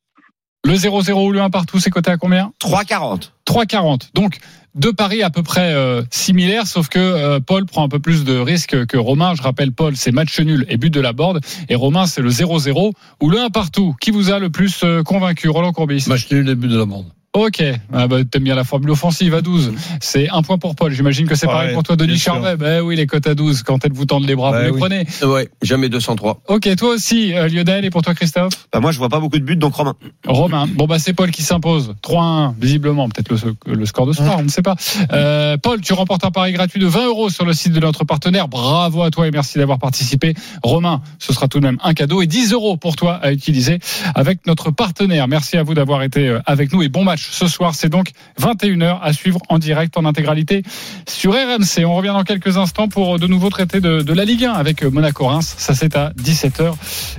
[0.63, 2.51] Le 0-0 ou le 1 partout, c'est coté à combien?
[2.61, 3.31] 3,40.
[3.47, 4.13] 3,40.
[4.13, 4.37] Donc,
[4.75, 8.23] deux paris à peu près euh, similaires, sauf que euh, Paul prend un peu plus
[8.23, 9.33] de risques que Romain.
[9.35, 11.41] Je rappelle, Paul, c'est match nul et but de la board.
[11.69, 13.95] Et Romain, c'est le 0-0 ou le 1 partout.
[13.99, 15.49] Qui vous a le plus euh, convaincu?
[15.49, 17.05] Roland Courbis Match nul, début de la bande.
[17.33, 17.63] Ok,
[17.93, 19.71] ah bah, t'aimes bien la formule offensive à 12.
[20.01, 20.91] C'est un point pour Paul.
[20.91, 22.17] J'imagine que c'est Ouais, pareil pour toi, Denis.
[22.17, 22.57] Charvet.
[22.57, 23.63] Ben oui, les cotes à 12.
[23.63, 24.79] Quand elles vous tendent les bras, vous les oui.
[24.79, 25.05] prenez.
[25.23, 26.41] Ouais, jamais 203.
[26.49, 29.39] Ok, toi aussi, euh, Lionel, et pour toi, Christophe Bah, moi, je vois pas beaucoup
[29.39, 29.95] de buts, donc Romain.
[30.27, 30.67] Romain.
[30.75, 31.95] Bon, bah, c'est Paul qui s'impose.
[32.03, 33.07] 3-1, visiblement.
[33.07, 34.75] Peut-être le, le score de ce soir, on ne sait pas.
[35.13, 38.03] Euh, Paul, tu remportes un pari gratuit de 20 euros sur le site de notre
[38.03, 38.49] partenaire.
[38.49, 40.33] Bravo à toi et merci d'avoir participé.
[40.63, 43.79] Romain, ce sera tout de même un cadeau et 10 euros pour toi à utiliser
[44.15, 45.29] avec notre partenaire.
[45.29, 47.75] Merci à vous d'avoir été euh, avec nous et bon match ce soir.
[47.75, 50.63] C'est donc 21h à suivre en direct en intégralité
[51.07, 51.85] sur RMC.
[51.85, 54.53] On revient dans quelques instants pour euh, de nouveau traiter de, de la Ligue 1
[54.53, 55.55] avec euh, Monaco-Reims.
[55.57, 56.73] Ça, c'est à 17h.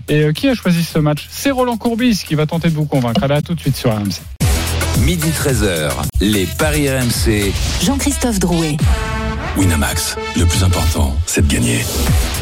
[0.08, 1.26] Et euh, qui a choisi ce match?
[1.30, 3.22] C'est Roland Courbis qui va tenter de vous convaincre.
[3.22, 4.20] Allez, à tout de suite sur RMC.
[5.00, 7.52] Midi 13h, les Paris RMC.
[7.82, 8.76] Jean-Christophe Drouet.
[9.56, 11.84] Winamax, le plus important, c'est de gagner.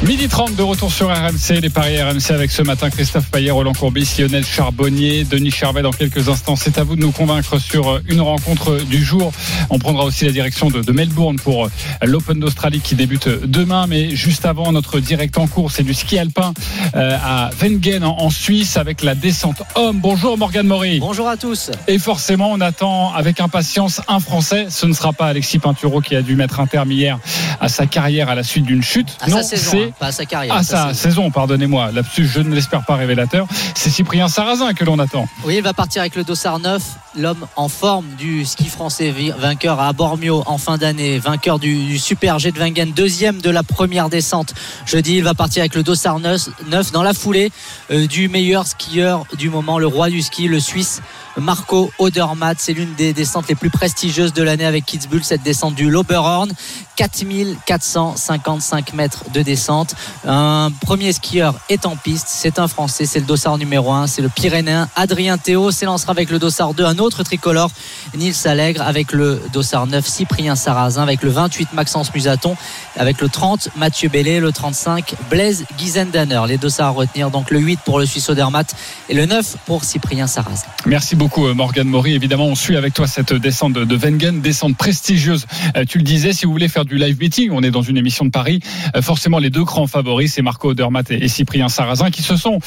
[0.07, 3.73] Midi 30 de retour sur RMC, les paris RMC avec ce matin Christophe Payet, Roland
[3.73, 6.55] Courbis, Lionel Charbonnier, Denis Charvet dans quelques instants.
[6.55, 9.33] C'est à vous de nous convaincre sur une rencontre du jour.
[9.71, 11.69] On prendra aussi la direction de, de Melbourne pour
[12.03, 13.87] l'Open d'Australie qui débute demain.
[13.89, 16.55] Mais juste avant, notre direct en cours, c'est du ski alpin
[16.95, 19.99] euh, à Wengen en, en Suisse avec la descente homme.
[20.01, 21.01] Bonjour Morgane Maury.
[21.01, 21.73] Bonjour à tous.
[21.89, 24.67] Et forcément, on attend avec impatience un Français.
[24.71, 27.19] Ce ne sera pas Alexis Pinturo qui a dû mettre un terme hier
[27.61, 29.09] à sa carrière à la suite d'une chute.
[29.21, 30.55] À non, sa saison, c'est hein, pas à sa carrière.
[30.57, 31.03] ah, sa sa saison.
[31.03, 31.91] saison, pardonnez-moi.
[31.93, 33.47] Lapsus, je ne l'espère pas révélateur.
[33.75, 35.29] C'est Cyprien Sarrazin que l'on attend.
[35.45, 36.83] Oui, il va partir avec le dossard 9,
[37.17, 41.99] l'homme en forme du ski français, vainqueur à Bormio en fin d'année, vainqueur du, du
[41.99, 44.55] Super G de Wengen, deuxième de la première descente.
[44.87, 47.51] Jeudi, il va partir avec le dossard 9, 9 dans la foulée
[47.91, 51.03] euh, du meilleur skieur du moment, le roi du ski, le Suisse.
[51.37, 55.75] Marco Odermatt, c'est l'une des descentes les plus prestigieuses de l'année avec Kitzbühel, cette descente
[55.75, 56.53] du Loberhorn,
[56.97, 59.95] 4455 mètres de descente.
[60.27, 64.23] Un premier skieur est en piste, c'est un Français, c'est le dossard numéro 1, c'est
[64.23, 67.71] le Pyrénéen Adrien Théo s'élancera avec le dossard 2, un autre tricolore,
[68.15, 72.57] Nils Allègre avec le dossard 9, Cyprien Sarrazin avec le 28 Maxence Musaton,
[72.97, 76.43] avec le 30 Mathieu Bellet, le 35 Blaise Gizendaner.
[76.49, 78.75] Les dossards à retenir donc le 8 pour le Suisse Odermatt
[79.09, 80.67] et le 9 pour Cyprien Sarrazin.
[80.87, 81.30] Merci beaucoup.
[81.31, 82.15] Beaucoup euh, Morgan Maury.
[82.15, 85.47] Évidemment, on suit avec toi cette descente de, Wengen, descente prestigieuse.
[85.77, 87.97] Euh, tu le disais, si vous voulez faire du live betting, on est dans une
[87.97, 88.59] émission de Paris.
[88.97, 92.59] Euh, forcément, les deux grands favoris, c'est Marco Odermatt et, Cyprien Sarrazin, qui se sont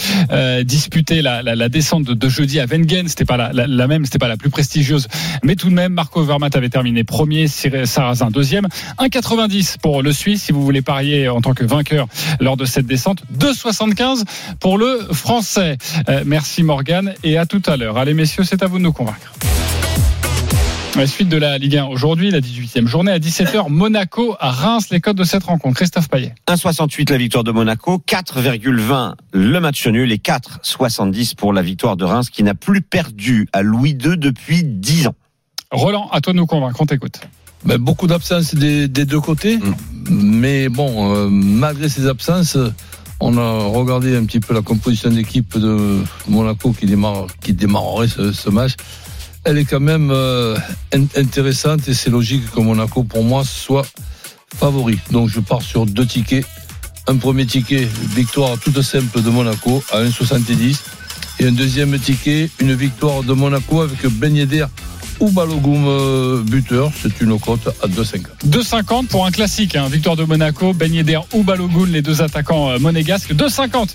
[0.64, 3.10] disputés la, descente de, jeudi à Wengen.
[3.10, 5.10] C'était pas la, la, même, c'était pas la plus prestigieuse,
[5.44, 8.68] mais tout de même, Marco Odermatt avait terminé premier, Sarrazin deuxième.
[8.98, 12.08] 1,90 pour le Suisse, si vous voulez parier en tant que vainqueur
[12.40, 13.24] lors de cette descente.
[13.38, 14.24] 2,75
[14.62, 15.78] pour le Français.
[16.26, 17.98] Merci Morgan et à tout à l'heure.
[17.98, 19.34] Allez messieurs, c'est à vous de nous convaincre.
[20.96, 24.90] La suite de la Ligue 1 aujourd'hui, la 18e journée à 17h, Monaco à Reims,
[24.92, 25.78] les codes de cette rencontre.
[25.78, 26.36] Christophe Payet.
[26.48, 32.06] 1,68 la victoire de Monaco, 4,20 le match nul et 4,70 pour la victoire de
[32.06, 35.16] Reims qui n'a plus perdu à Louis II depuis 10 ans.
[35.72, 37.22] Roland, à toi de nous convaincre, on t'écoute.
[37.66, 39.58] Ben, beaucoup d'absences des, des deux côtés,
[40.10, 42.58] mais bon, euh, malgré ces absences,
[43.26, 48.50] on a regardé un petit peu la composition d'équipe de Monaco qui démarre, démarrerait ce,
[48.50, 48.74] match.
[49.46, 50.58] Elle est quand même euh,
[50.94, 53.86] in- intéressante et c'est logique que Monaco, pour moi, soit
[54.58, 55.00] favori.
[55.12, 56.46] Donc je pars sur deux tickets.
[57.08, 60.80] Un premier ticket, victoire toute simple de Monaco à 1,70.
[61.40, 64.66] Et un deuxième ticket, une victoire de Monaco avec Ben Yedder
[65.20, 66.92] ou Balogun euh, buteur.
[67.02, 68.22] C'est une cote à 2,50.
[68.48, 72.70] 2,50 pour un classique, hein, victoire de Monaco, Ben Yedder ou Balogun, les deux attaquants
[72.72, 73.34] euh, monégasques.
[73.34, 73.90] 2,50.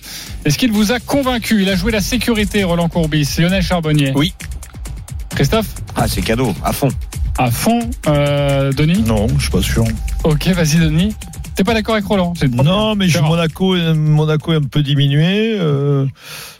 [0.44, 1.62] Est-ce qu'il vous a convaincu?
[1.62, 3.28] Il a joué la sécurité, Roland Courbis.
[3.38, 4.12] Lionel Charbonnier.
[4.14, 4.32] Oui.
[5.30, 5.66] Christophe?
[5.96, 6.88] Ah, c'est cadeau, à fond.
[7.38, 7.78] À fond.
[8.08, 9.02] Euh, Denis?
[9.02, 9.84] Non, je suis pas sûr.
[10.24, 11.14] Ok, vas-y, Denis.
[11.54, 12.34] T'es pas d'accord avec Roland.
[12.52, 13.18] Non, mais je.
[13.18, 15.56] Monaco, est- Monaco est un peu diminué.
[15.58, 16.06] Euh,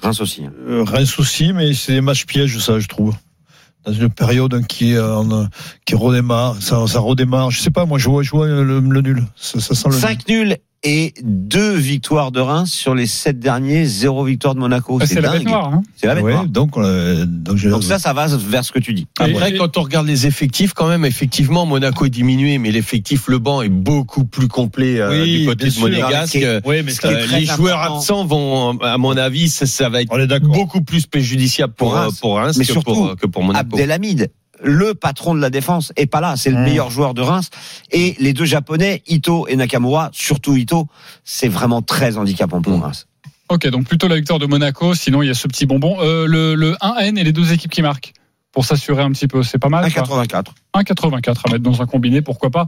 [0.02, 0.42] Reims aussi.
[0.44, 0.50] hein.
[0.68, 3.14] euh, Reims aussi, mais c'est des matchs pièges, ça, je trouve.
[3.92, 5.46] Une période qui, en-
[5.84, 7.50] qui redémarre, ça, ça redémarre.
[7.50, 9.24] Je sais pas, moi, je vois, je vois le, nul.
[9.36, 10.00] Ça, ça sent le nul.
[10.00, 14.98] 5 nuls et 2 victoires de Reims sur les 7 derniers, 0 victoire de Monaco.
[15.00, 15.72] Ah, C'est c'est la bête noire.
[15.74, 15.82] Hein.
[15.96, 16.46] C'est la bête Ouais, noire.
[16.46, 19.06] donc, euh, donc, je- Donc ça, ça va vers ce que tu dis.
[19.18, 23.26] Après, Et- quand on regarde les effectifs, quand même, effectivement, Monaco est diminué, mais l'effectif,
[23.28, 25.80] le banc est beaucoup plus complet euh, Oui, du côté de.
[25.80, 26.36] Monégasque.
[26.36, 27.98] Est- oui, mais Euh, les joueurs important.
[27.98, 32.18] absents vont, à mon avis, ça, ça va être beaucoup plus préjudiciable pour, Pour Reims.
[32.20, 33.60] pour Reims Mais que, surtout, pour, que pour Monaco.
[33.76, 34.30] Abdelhamid,
[34.62, 36.36] le patron de la défense, est pas là.
[36.36, 36.62] C'est le Mmh.
[36.64, 37.50] meilleur joueur de Reims.
[37.92, 40.86] Et les deux Japonais, Ito et Nakamura, surtout Ito,
[41.24, 42.82] c'est vraiment très handicapant pour Mmh.
[42.82, 43.06] Reims.
[43.50, 44.94] Ok, donc plutôt la victoire de Monaco.
[44.94, 45.96] Sinon, il y a ce petit bonbon.
[46.00, 48.12] Euh, le, le 1N et les deux équipes qui marquent.
[48.52, 49.90] Pour s'assurer un petit peu, c'est pas mal.
[49.90, 50.46] ça 1,84.
[50.74, 52.66] 1,84 à mettre dans un combiné, pourquoi pas,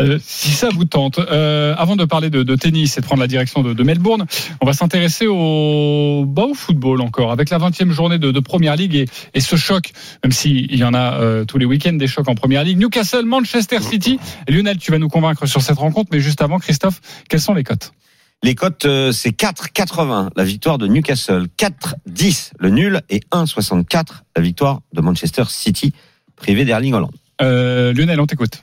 [0.00, 1.18] euh, si ça vous tente.
[1.18, 4.26] Euh, avant de parler de, de tennis et de prendre la direction de, de Melbourne,
[4.60, 8.76] on va s'intéresser au, bah, au football encore, avec la 20e journée de, de Première
[8.76, 12.06] Ligue et, et ce choc, même s'il y en a euh, tous les week-ends des
[12.06, 12.78] chocs en Première Ligue.
[12.78, 14.18] Newcastle, Manchester City.
[14.48, 17.64] Lionel, tu vas nous convaincre sur cette rencontre, mais juste avant, Christophe, quelles sont les
[17.64, 17.92] cotes?
[18.42, 24.42] Les cotes, euh, c'est 4,80 la victoire de Newcastle, 4,10 le nul et 1,64 la
[24.42, 25.92] victoire de Manchester City,
[26.36, 27.10] privé d'Erling Holland.
[27.42, 28.62] euh, Lionel, on t'écoute.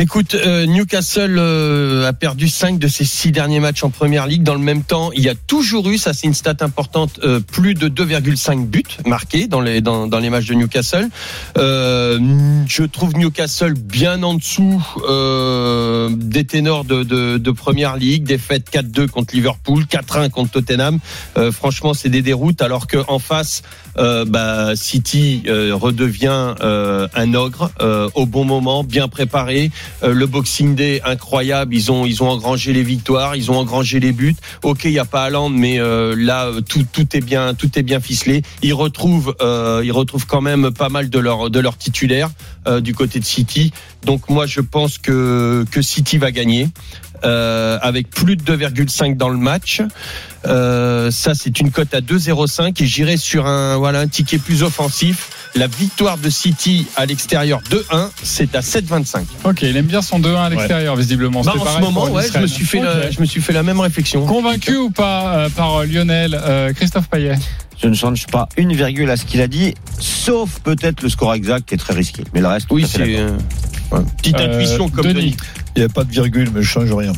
[0.00, 4.42] Écoute, euh, Newcastle euh, a perdu 5 de ses 6 derniers matchs en première ligue.
[4.42, 7.40] Dans le même temps, il y a toujours eu, ça c'est une stat importante, euh,
[7.40, 11.10] plus de 2,5 buts marqués dans les, dans, dans les matchs de Newcastle.
[11.58, 12.18] Euh,
[12.66, 18.24] je trouve Newcastle bien en dessous euh, des ténors de, de, de première ligue.
[18.24, 20.98] Défaite 4-2 contre Liverpool, 4-1 contre Tottenham.
[21.36, 22.62] Euh, franchement, c'est des déroutes.
[22.62, 23.60] Alors que en face,
[23.96, 27.70] bah, City redevient un ogre
[28.14, 29.70] au bon moment, bien préparé.
[30.02, 31.74] Euh, le Boxing Day incroyable.
[31.74, 34.36] Ils ont ils ont engrangé les victoires, ils ont engrangé les buts.
[34.62, 37.82] Ok, il y a pas Haaland, mais euh, là tout tout est bien tout est
[37.82, 38.42] bien ficelé.
[38.62, 42.30] Ils retrouvent euh, ils retrouvent quand même pas mal de leurs de leurs titulaires
[42.66, 43.72] euh, du côté de City.
[44.04, 46.68] Donc moi je pense que que City va gagner.
[47.22, 49.82] Euh, avec plus de 2,5 dans le match.
[50.46, 54.62] Euh, ça, c'est une cote à 2,05 et j'irai sur un voilà un ticket plus
[54.62, 55.39] offensif.
[55.56, 59.22] La victoire de City à l'extérieur 2-1, c'est à 7,25.
[59.44, 61.42] Ok, il aime bien son 2-1 à l'extérieur, visiblement.
[61.42, 63.64] Bah, en ce moment, ouais, je me suis fait la, je me suis fait la
[63.64, 64.24] même réflexion.
[64.26, 67.34] Convaincu ou pas euh, par Lionel euh, Christophe Payet?
[67.82, 71.34] Je ne change pas une virgule à ce qu'il a dit, sauf peut-être le score
[71.34, 72.22] exact qui est très risqué.
[72.32, 73.30] Mais le reste, Oui, c'est euh,
[73.90, 74.00] ouais.
[74.18, 75.14] petite Euh, intuition comme Denis.
[75.20, 75.36] Denis.
[75.74, 77.12] Il n'y a pas de virgule, mais je change rien.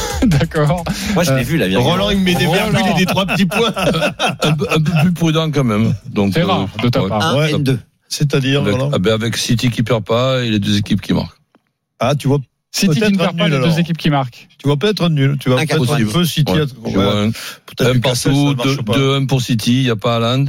[0.26, 0.84] D'accord.
[1.14, 1.88] Moi, je l'ai Euh, vu la virgule.
[1.90, 2.70] Roland, il me met des Roland.
[2.70, 3.72] virgules et des trois petits points.
[4.42, 5.94] un, peu, un peu plus prudent quand même.
[6.10, 7.08] Donc, C'est rare de ta ouais.
[7.08, 7.34] part.
[7.34, 7.52] 1 Ouais.
[7.52, 7.78] N2.
[8.08, 11.12] C'est-à-dire, Avec, Roland ah ben, avec City qui perd pas et les deux équipes qui
[11.14, 11.38] marquent.
[11.98, 12.38] Ah, tu vois,
[12.70, 14.48] City qui ne perd un pas nul, les deux équipes qui marquent.
[14.58, 15.38] tu vas peut-être un nul.
[15.40, 16.12] Tu vas Un peut-être un 90.
[16.12, 16.52] peu City.
[16.52, 16.64] Ouais.
[16.92, 18.92] vois un, un partout, ça marche deux- pas.
[18.98, 20.44] 2-1 pour City, il n'y a pas Haaland.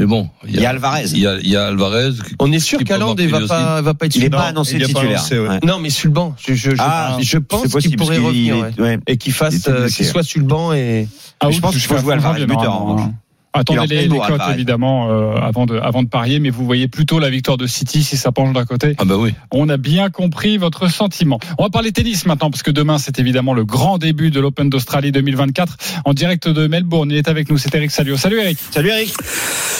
[0.00, 1.06] Mais bon, Il y a Alvarez.
[1.12, 2.10] Il y a, il y a Alvarez.
[2.24, 4.42] qui- On est sûr il va pas va pas être Il n'est sur le pas
[4.44, 4.48] banc.
[4.50, 5.18] annoncé il est pas titulaire.
[5.18, 5.48] annoncé, ouais.
[5.48, 5.60] Ouais.
[5.64, 6.36] Non, mais sur le banc.
[6.38, 8.98] Je, je, je, Ah, je pense qu'il pourrait revenir est- ouais.
[9.08, 11.08] et qu'il fasse euh, qu'il soit sur le banc et
[11.40, 13.10] Ah, je pense qu'il faut jouer Alvarez buteur, en revanche.
[13.52, 17.18] Attendez les, les cotes évidemment euh, avant de avant de parier, mais vous voyez plutôt
[17.18, 18.94] la victoire de City si ça penche d'un côté.
[18.98, 19.34] Ah bah oui.
[19.50, 21.38] On a bien compris votre sentiment.
[21.58, 24.68] On va parler tennis maintenant parce que demain c'est évidemment le grand début de l'Open
[24.68, 27.10] d'Australie 2024 en direct de Melbourne.
[27.10, 28.16] Il est avec nous, c'est Eric Salio.
[28.16, 28.58] Salut Eric.
[28.70, 29.14] Salut Eric.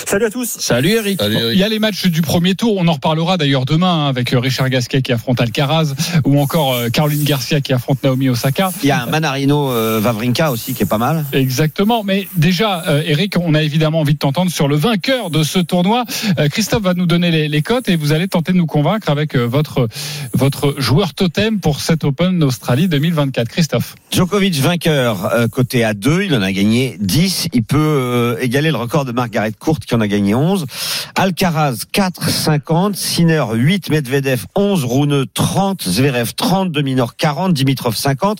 [0.07, 0.49] Salut à tous.
[0.59, 1.21] Salut Eric.
[1.23, 2.77] Il y a les matchs du premier tour.
[2.79, 6.75] On en reparlera d'ailleurs demain hein, avec euh, Richard Gasquet qui affronte Alcaraz ou encore
[6.75, 8.73] euh, Caroline Garcia qui affronte Naomi Osaka.
[8.83, 11.25] Il y a un Manarino euh, Vavrinka aussi qui est pas mal.
[11.33, 12.05] Exactement.
[12.05, 15.59] Mais déjà, euh, Eric, on a évidemment envie de t'entendre sur le vainqueur de ce
[15.59, 16.05] tournoi.
[16.39, 19.35] Euh, Christophe va nous donner les, cotes et vous allez tenter de nous convaincre avec
[19.35, 19.89] euh, votre
[20.33, 23.49] votre joueur totem pour cet Open d'Australie 2024.
[23.49, 23.95] Christophe.
[24.11, 28.77] Djokovic vainqueur euh, côté à 2, il en a gagné 10, il peut égaler le
[28.77, 30.67] record de Margaret Court qui en a gagné 11.
[31.15, 38.39] Alcaraz 4 50, Sinner 8, Medvedev 11, Rune 30, Zverev 30, Dominor 40, Dimitrov 50.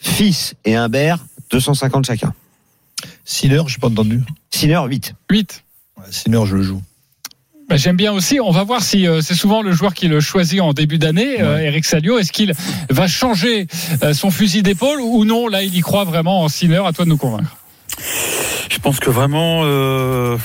[0.00, 1.18] Fils et Humbert
[1.50, 2.32] 250 chacun.
[3.30, 4.20] Sinner, j'ai pas entendu.
[4.50, 5.14] Sinner 8.
[5.30, 5.64] 8.
[5.96, 6.82] Ouais, Sinner, je le joue.
[7.68, 8.40] Bah, J'aime bien aussi.
[8.40, 11.40] On va voir si euh, c'est souvent le joueur qui le choisit en début d'année,
[11.40, 12.18] euh, Eric Salio.
[12.18, 12.52] Est-ce qu'il
[12.90, 13.68] va changer
[14.02, 15.46] euh, son fusil d'épaule ou non?
[15.46, 16.82] Là, il y croit vraiment en Sinner.
[16.84, 17.56] À toi de nous convaincre.
[18.68, 20.36] Je pense que vraiment, euh,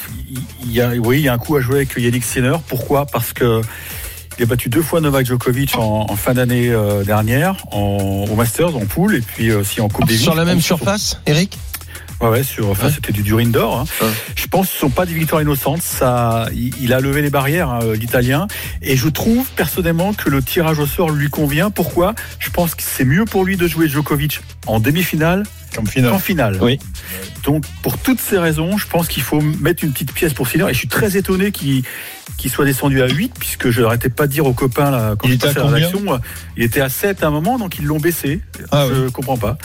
[0.64, 2.58] il y a, oui, il y a un coup à jouer avec Yannick Sinner.
[2.68, 3.08] Pourquoi?
[3.08, 3.62] Parce que
[4.38, 8.36] il a battu deux fois Novak Djokovic en, en fin d'année euh, dernière, en, au
[8.36, 10.22] Masters, en poule, et puis euh, aussi en Coupe Davis.
[10.22, 11.58] Sur la même surface, Eric?
[12.22, 12.94] Ouais, ouais, sur, enfin, Ouais.
[12.94, 13.80] c'était du Durin d'or.
[13.80, 13.86] hein.
[14.02, 14.12] Ouais.
[14.36, 15.82] Je pense que ce sont pas des victoires innocentes.
[15.82, 18.48] Ça, il, il a levé les barrières, hein, l'Italien.
[18.82, 21.70] Et je trouve personnellement que le tirage au sort lui convient.
[21.72, 22.16] Pourquoi?
[22.40, 25.44] Je pense que c'est mieux pour lui de jouer Djokovic en demi-finale
[25.76, 26.58] Comme finale.
[26.62, 26.80] Oui.
[27.44, 30.66] Donc, pour toutes ces raisons, je pense qu'il faut mettre une petite pièce pour Sinner.
[30.70, 31.84] Et je suis très étonné qu'il
[32.50, 35.32] soit descendu à 8, puisque je n'arrêtais pas de dire aux copains, là, quand Il
[35.32, 36.18] je était à la rédaction, euh,
[36.58, 38.42] il était à 7 à un moment, donc ils l'ont baissé.
[38.72, 39.58] Ah je comprends pas.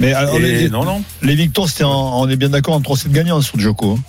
[0.00, 1.02] Mais alors, Et les, non, non.
[1.22, 3.98] les victoires, en- on est bien d'accord en 3-7 gagnants sur Djoko.
[3.98, 4.02] hein.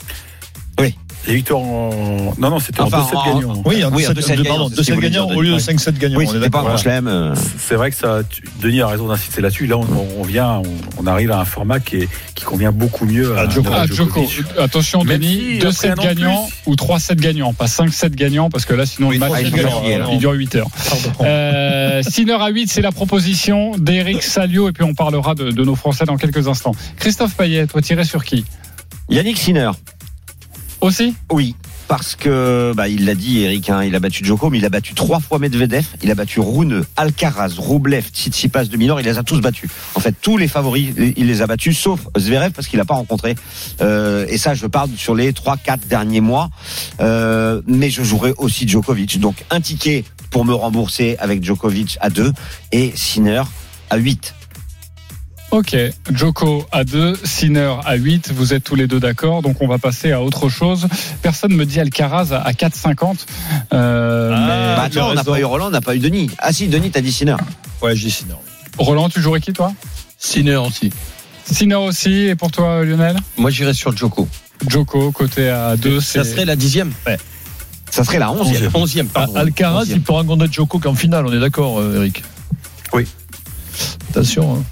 [1.30, 2.34] Les victoires en.
[2.40, 3.62] Non, non, c'était Enfin, en 2-7 en- gagnants.
[3.66, 5.28] Oui, en Oui, en 2-7 2-7 de- gagnants, pardon, c'est ce qu'il 2-7 voulait gagnants
[5.36, 5.60] au lieu de ouais.
[5.60, 6.18] 5-7 gagnants.
[6.18, 7.08] Oui, c'était pas chelem.
[7.08, 7.36] euh.
[7.60, 9.68] C'est vrai que ça, tu- Denis a raison d'insister là-dessus.
[9.68, 9.86] Là, on,
[10.20, 10.64] on vient, on,
[11.04, 13.72] on arrive à un format qui, est, qui convient beaucoup mieux à, À Djoko.
[13.72, 14.26] à Djoko.
[14.58, 18.16] Attention, Même Denis, si, 2-7 après un an de gagnants ou 3-7 gagnants, pas 5-7
[18.16, 20.10] gagnants, parce que là, sinon, Oui, le match, il gagnants, alors.
[20.14, 20.68] il dure 8 heures.
[21.22, 25.64] Euh, Sinner à 8, c'est la proposition d'Eric Salio, et puis on parlera de, de
[25.64, 26.74] nos Français dans quelques instants.
[26.98, 28.46] Christophe Payet, toi, tiré sur qui?
[29.10, 29.72] Yannick Sinner.
[30.82, 31.56] Aussi Oui,
[31.90, 34.70] parce que bah, il l'a dit Eric, hein, il a battu Djoko, mais il a
[34.70, 39.18] battu trois fois Medvedev, il a battu Rune, Alcaraz, Roublev, Tsitsipas de Minor, il les
[39.18, 39.70] a tous battus.
[39.96, 42.94] En fait, tous les favoris, il les a battus, sauf Zverev parce qu'il n'a pas
[42.94, 43.36] rencontré.
[43.82, 46.50] Euh, et ça, je parle sur les trois, quatre derniers mois.
[47.02, 52.10] Euh, mais je jouerai aussi Djokovic, donc un ticket pour me rembourser avec Djokovic à
[52.10, 52.32] 2
[52.72, 53.44] et Sinner
[53.90, 54.36] à 8.
[55.52, 55.76] Ok,
[56.14, 59.80] Joko à 2, Sinner à 8, vous êtes tous les deux d'accord, donc on va
[59.80, 60.88] passer à autre chose.
[61.24, 63.26] Personne me dit Alcaraz à 4,50.
[63.74, 66.30] Euh, Ah, mais- Bah, attends, on n'a pas eu Roland, on n'a pas eu Denis.
[66.38, 67.36] Ah si, Denis, t'as dit Sinner.
[67.82, 68.36] Ouais, j'ai Sinner.
[68.78, 69.74] Roland, tu jouerais qui toi?
[70.20, 70.92] Sinner aussi.
[71.52, 73.18] Sinner aussi, et pour toi Lionel?
[73.38, 74.28] Moi, j'irais sur Djoko.
[74.68, 76.92] Joko, côté à 2, Ça serait la dixième.
[77.90, 78.70] Ça serait la 11 Onzième.
[78.76, 79.36] Onzième, pardon.
[79.36, 79.98] Alcaraz, Onzième.
[79.98, 82.24] il peut rencontrer Djoko qu'en finale, on est d'accord, euh, Eric?
[82.94, 83.08] Oui.
[84.12, 84.64] Attention, hein.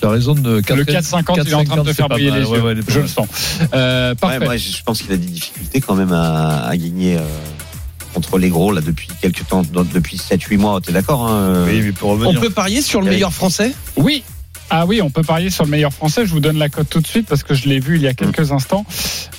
[0.00, 2.40] Tu as raison de Le 4,50, il est en train de te faire briller les
[2.40, 2.82] yeux.
[2.88, 3.26] je le sens.
[3.74, 4.44] Euh, Ouais, parfait.
[4.44, 7.20] moi, je pense qu'il a des difficultés quand même à, à gagner euh,
[8.12, 10.80] contre les gros là depuis quelques temps, depuis 7-8 mois.
[10.80, 11.66] T'es d'accord hein, euh?
[11.66, 12.40] Oui, mais il peut On revenir.
[12.40, 13.72] peut parier sur le meilleur français?
[13.96, 14.22] Oui.
[14.70, 16.24] Ah oui, on peut parier sur le meilleur français.
[16.26, 18.08] Je vous donne la cote tout de suite parce que je l'ai vu il y
[18.08, 18.84] a quelques instants.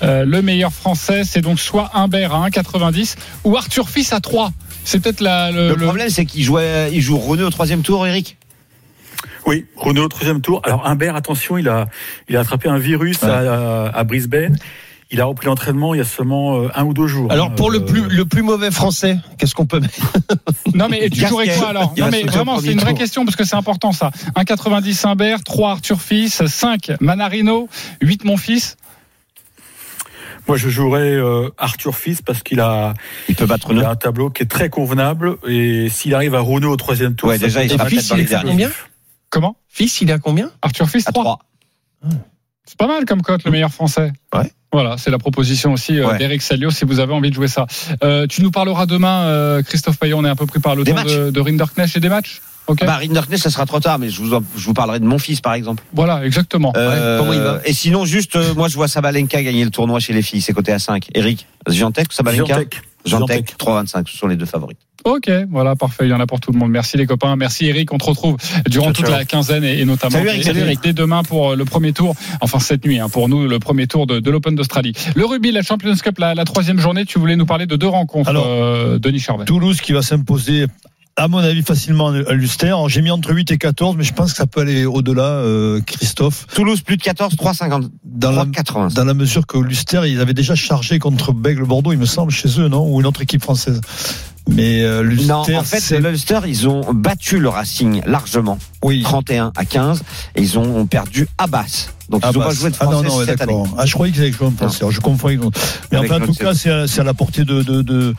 [0.04, 4.52] Euh, le meilleur français, c'est donc soit Humbert à 1,90 ou Arthur Fils à 3.
[4.84, 7.82] C'est peut-être la, le, Le le- problème, c'est qu'il jouait, il joue René au troisième
[7.82, 8.38] tour, Eric.
[9.46, 10.62] Oui, Renault au troisième tour.
[10.64, 11.88] Alors Humbert, attention, il a,
[12.30, 14.58] il a attrapé un virus à, à Brisbane.
[15.12, 17.32] Il a repris l'entraînement il y a seulement euh, un ou deux jours.
[17.32, 19.94] Alors, pour Euh, le plus, le plus mauvais français, qu'est-ce qu'on peut mettre
[20.74, 21.94] Non mais tu jouerais quoi alors?
[21.96, 22.98] Non mais vraiment c'est une vraie tour.
[23.00, 24.10] question parce que c'est important ça.
[24.36, 27.70] 1,90 Humbert, 3 Arthur Fils, 5 Manarino,
[28.02, 28.78] 8 mon fils.
[30.48, 32.94] Moi, je jouerais euh, Arthur Fils parce qu'il a,
[33.30, 35.38] Il peut battre il a un tableau qui est très convenable.
[35.48, 38.10] Et s'il arrive à Renault au troisième tour, Ouais, ça déjà, il être sera peut-être
[38.10, 38.68] dans les derniers.
[39.36, 41.24] Comment Fils, il est à combien Arthur Fils À 3.
[41.26, 41.40] 3.
[42.66, 44.14] C'est pas mal comme cote le meilleur français.
[44.34, 44.50] Ouais.
[44.72, 46.18] Voilà, c'est la proposition aussi euh, Ouais.
[46.18, 47.66] d'Eric Salio si vous avez envie de jouer ça.
[48.02, 50.86] Euh, tu nous parleras demain, euh, Christophe Payon, on est un peu pris par le
[50.86, 51.14] Des temps matchs.
[51.14, 52.42] de, de Rinderknecht et des matchs.
[52.68, 52.80] Ok.
[52.86, 55.20] Bah, Rinderknecht, ça sera trop tard, mais je vous, en- je vous parlerai de mon
[55.20, 55.84] fils, par exemple.
[55.94, 56.72] voilà, exactement.
[56.78, 57.60] Euh, comment il va?
[57.66, 60.42] Et sinon, juste, euh, moi, je vois Sabalenka gagner le tournoi chez les filles.
[60.42, 61.10] C'est côté à 5.
[61.14, 62.46] Eric, Giantec ou Sabalenka?
[62.46, 62.82] Giantec.
[63.06, 64.08] Giantec, 3,25.
[64.10, 64.78] Ce sont les deux favoris.
[65.06, 66.06] Ok, voilà, parfait.
[66.08, 66.72] Il y en a pour tout le monde.
[66.72, 67.36] Merci les copains.
[67.36, 67.94] Merci Eric.
[67.94, 68.38] On te retrouve
[68.68, 69.16] durant Ciao, toute ciao.
[69.16, 70.40] la quinzaine et, et notamment Salut, Eric.
[70.40, 70.80] dès- Salut, Eric.
[70.82, 72.16] dès demain pour euh, le premier tour.
[72.42, 74.94] Enfin cette nuit, hein, pour nous le premier tour de, de l'Open d'Australie.
[75.16, 77.06] Le rugby, la Champions Cup, la, la troisième journée.
[77.06, 79.46] Tu voulais nous parler de deux rencontres, Alors, euh, Denis Charvet.
[79.46, 80.66] Toulouse qui va s'imposer,
[81.18, 82.66] à mon avis, facilement à l'Ulster.
[82.68, 85.22] Alors, J'ai mis entre 8 et 14, mais je pense que ça peut aller au-delà,
[85.22, 86.48] euh, Christophe.
[86.56, 87.90] Toulouse plus de 14, 3,50.
[88.04, 88.94] Dans la, 3,80.
[88.96, 92.60] dans la mesure que l'Ulster, ils avaient déjà chargé contre Bègle-Bordeaux, il me semble, chez
[92.60, 92.92] eux, non?
[92.92, 93.82] Ou une autre équipe française.
[94.48, 98.60] Mais euh, l'Ulster, Non, en fait, l'Ulster, ils ont battu le Racing largement.
[98.84, 99.02] Oui.
[99.02, 100.04] 31 à 15.
[100.36, 101.90] Et ils ont perdu à basse.
[102.10, 103.64] Donc, Ah, ils n'ont bah, pas joué de ah non, français non, ouais, cette année.
[103.78, 104.86] Ah, je croyais qu'ils avaient joué en français.
[104.88, 105.40] Je confonds avec.
[105.92, 108.14] Mais Avec enfin, en tout cas, c'est à, c'est à la portée de, de, de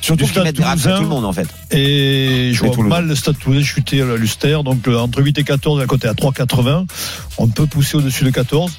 [0.00, 0.96] Surtout du stade toulousain.
[0.96, 1.46] tout le monde, en fait.
[1.70, 2.88] Et je vois Toulousains.
[2.96, 4.58] mal le stade toulousain chuter à l'Ulster.
[4.64, 6.86] Donc, euh, entre 8 et 14, à côté à 3,80.
[7.38, 8.72] On peut pousser au-dessus de 14.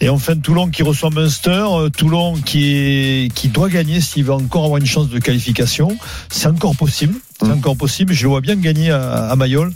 [0.00, 1.50] Et enfin, Toulon qui reçoit Munster.
[1.70, 5.96] euh, Toulon qui, est, qui doit gagner s'il veut encore avoir une chance de qualification.
[6.30, 7.14] C'est encore possible.
[7.40, 7.52] C'est Mm.
[7.52, 8.12] encore possible.
[8.12, 9.72] Je le vois bien gagner à, à Mayol,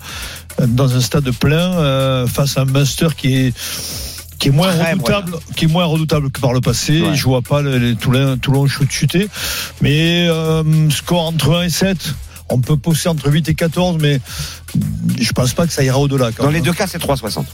[0.66, 3.54] dans un stade plein, euh, face à un Munster qui est
[4.38, 7.00] qui est moins redoutable, qui est moins redoutable que par le passé.
[7.00, 7.14] Ouais.
[7.14, 9.28] Je vois pas les, Toulon, Toulon chut- chuter,
[9.80, 12.14] mais euh, score entre 1 et 7.
[12.52, 14.20] On peut pousser entre 8 et 14, mais
[15.20, 16.30] je pense pas que ça ira au-delà.
[16.32, 16.56] quand Dans même.
[16.56, 17.44] les deux cas, c'est 3,60.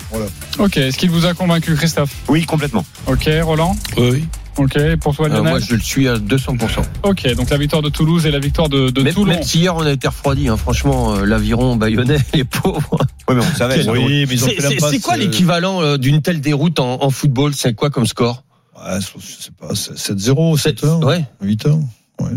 [0.59, 2.11] Ok, est-ce qu'il vous a convaincu, Christophe?
[2.29, 2.85] Oui, complètement.
[3.07, 3.77] Ok, Roland?
[3.97, 4.25] Oui.
[4.57, 5.51] Ok, pour toi, Euh, Lionel?
[5.53, 6.83] moi, je le suis à 200%.
[7.05, 9.33] Ok, donc la victoire de Toulouse et la victoire de, de Même, Toulon.
[9.35, 12.99] même si hier on a été refroidi, hein, franchement, euh, l'aviron bayonnais, les pauvres.
[13.29, 13.89] Oui, mais on savait.
[13.89, 16.41] Oui, mais ils ont C'est fait la c'est- passe, c'est quoi euh, l'équivalent d'une telle
[16.41, 17.55] déroute en, en football?
[17.55, 18.43] C'est quoi comme score?
[18.77, 21.25] Ouais, je sais pas, 7-0, 7-1, Ouais.
[21.41, 21.81] 8-1.
[22.21, 22.31] Ouais.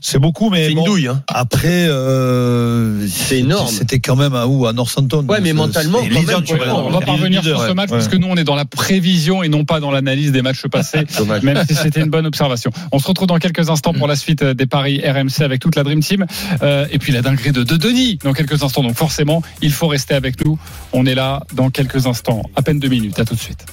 [0.00, 1.08] C'est beaucoup, mais C'est une bon, douille.
[1.08, 1.22] Hein.
[1.28, 3.68] après, euh, C'est énorme.
[3.68, 4.66] C'était quand même à où?
[4.66, 5.24] À Northampton.
[5.28, 6.88] Ouais, mais mentalement, c'est quand leader même, du tu Ouais, vois, championnat.
[6.88, 7.96] on va parvenir sur ce match ouais.
[7.98, 10.66] parce que nous on est dans la prévision et non pas dans l'analyse des matchs
[10.68, 11.04] passés.
[11.18, 11.42] Dommage.
[11.42, 12.70] Même si c'était une bonne observation.
[12.92, 15.76] On se retrouve dans quelques instants pour la suite euh, des paris RMC avec toute
[15.76, 16.26] la Dream Team
[16.62, 18.82] Euh, et puis la dinguerie de, de Denis dans quelques instants.
[18.82, 20.58] Donc forcément, il faut rester avec nous.
[20.92, 23.18] On est là dans quelques instants, à peine deux minutes.
[23.18, 23.64] À tout de suite.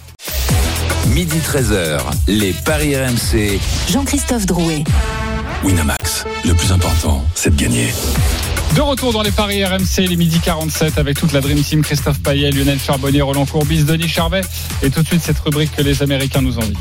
[1.07, 3.59] Midi 13h, les Paris RMC.
[3.91, 4.83] Jean-Christophe Drouet.
[5.63, 7.93] Winamax, le plus important, c'est de gagner.
[8.75, 12.19] De retour dans les paris RMC, les midi 47 avec toute la Dream Team, Christophe
[12.21, 14.41] Payet, Lionel Charbonnier, Roland Courbis, Denis Charvet
[14.83, 16.73] et tout de suite cette rubrique que les Américains nous envient.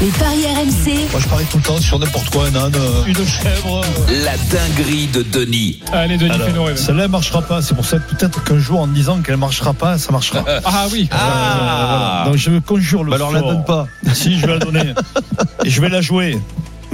[0.00, 1.10] Les paris RMC.
[1.12, 3.82] Moi, je parie tout le temps sur n'importe quoi, un âne, euh, une chèvre.
[4.24, 5.80] La dinguerie de Denis.
[5.92, 6.78] Allez Denis, fais-nous rêver.
[6.78, 7.62] Celle-là ne marchera pas.
[7.62, 10.44] C'est pour ça que peut-être qu'un jour, en disant qu'elle ne marchera pas, ça marchera.
[10.64, 11.08] Ah oui.
[11.12, 12.24] Euh, voilà.
[12.26, 13.86] Donc je me conjure le Bah alors, la donne pas.
[14.14, 14.94] Si, je vais la donner.
[15.64, 16.38] Et je vais la jouer.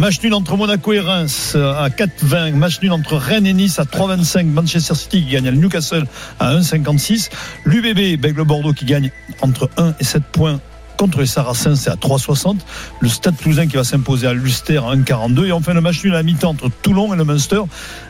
[0.02, 2.54] Match nul entre Monaco et Reims euh, à 4,20.
[2.54, 4.46] Match nul entre Rennes et Nice à 3,25.
[4.46, 6.06] Manchester City qui gagne à Newcastle
[6.40, 7.30] à 1,56.
[7.64, 9.12] L'UBB, Bègle Bordeaux qui gagne
[9.42, 10.60] entre 1 et 7 points.
[10.96, 12.56] Contre les Saracens, c'est à 3,60.
[12.98, 15.46] Le Stade Toulousain qui va s'imposer à l'Ulster à 1,42.
[15.46, 17.60] Et enfin, le match nul à mi-temps entre Toulon et le Munster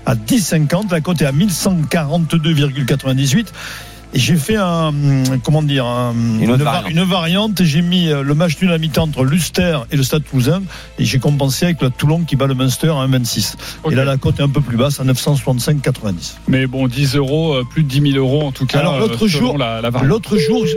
[0.06, 0.90] à 10,50.
[0.90, 3.48] La cote est à 1142,98.
[4.14, 6.90] J'ai fait un, hum, comment dire, un- Une variante.
[6.90, 7.62] une variante.
[7.62, 10.62] J'ai mis euh, le match nul à mi-temps entre l'Ulster et le Stade Toulousain.
[10.98, 13.54] Et j'ai compensé avec le Toulon qui bat le Munster à 1,26.
[13.84, 13.92] Ok.
[13.92, 16.34] Et là, la cote est un peu plus basse à 965,90.
[16.48, 18.80] Mais bon, 10 euros, euh, plus de 10 000 euros en tout cas.
[18.80, 20.08] Alors, l'autre euh, jour- la, la variante.
[20.10, 20.72] L'autre jour, je-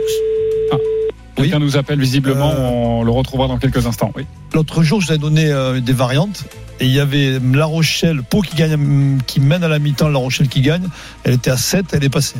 [1.36, 4.10] Quelqu'un nous appelle visiblement, Euh, on le retrouvera dans quelques instants.
[4.16, 4.24] Oui.
[4.54, 6.44] l'autre jour, je vous ai donné euh, des variantes.
[6.80, 10.18] Et il y avait La Rochelle, Pau qui gagne, qui mène à la mi-temps, La
[10.18, 10.86] Rochelle qui gagne.
[11.24, 12.36] Elle était à 7, elle est passée.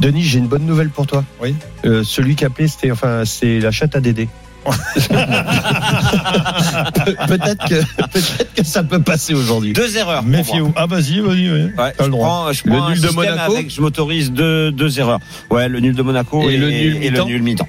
[0.00, 1.24] Denis, j'ai une bonne nouvelle pour toi.
[1.40, 1.54] Oui.
[1.84, 4.28] Euh, celui qui a appelé, c'était enfin, c'est la chatte à Dédé.
[4.64, 4.72] Pe-
[7.28, 9.72] peut-être que peut-être que ça peut passer aujourd'hui.
[9.72, 10.24] Deux erreurs.
[10.24, 10.72] Méfiez-vous.
[10.74, 11.48] Ah, vas-y, vas-y.
[11.50, 11.70] oui.
[11.78, 12.26] Ouais, je le droit.
[12.26, 15.20] prends, je Le prends nul de Monaco avec, je m'autorise deux, deux erreurs.
[15.50, 17.26] Ouais, le nul de Monaco Et et, le nul et le mi-temps.
[17.26, 17.68] nul mi-temps.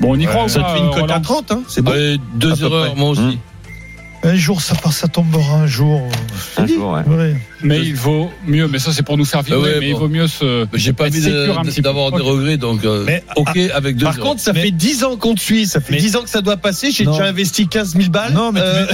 [0.00, 1.92] Bon, on y croit ou Ça te fait une cote à 30, hein C'est bon.
[2.34, 3.20] Deux erreurs, moi aussi.
[3.22, 3.36] Hum.
[4.22, 6.06] Un jour, ça part, ça tombera un jour.
[6.58, 7.02] Un jour, ouais.
[7.14, 7.34] Ouais.
[7.62, 9.94] Mais il vaut mieux, mais ça c'est pour nous faire vivre, Ah ouais, mais il
[9.94, 10.66] vaut mieux se.
[10.74, 12.26] J'ai pas envie de- d'avoir des Ok.
[12.26, 15.34] regrets, donc euh, Mais, ok avec deux Par contre, ça Mais- fait 10 ans qu'on
[15.34, 16.90] te suit, ça fait Mais- 10 ans que ça doit passer.
[16.90, 18.34] J'ai déjà investi 15 000 balles.
[18.34, 18.86] Non, mais Euh,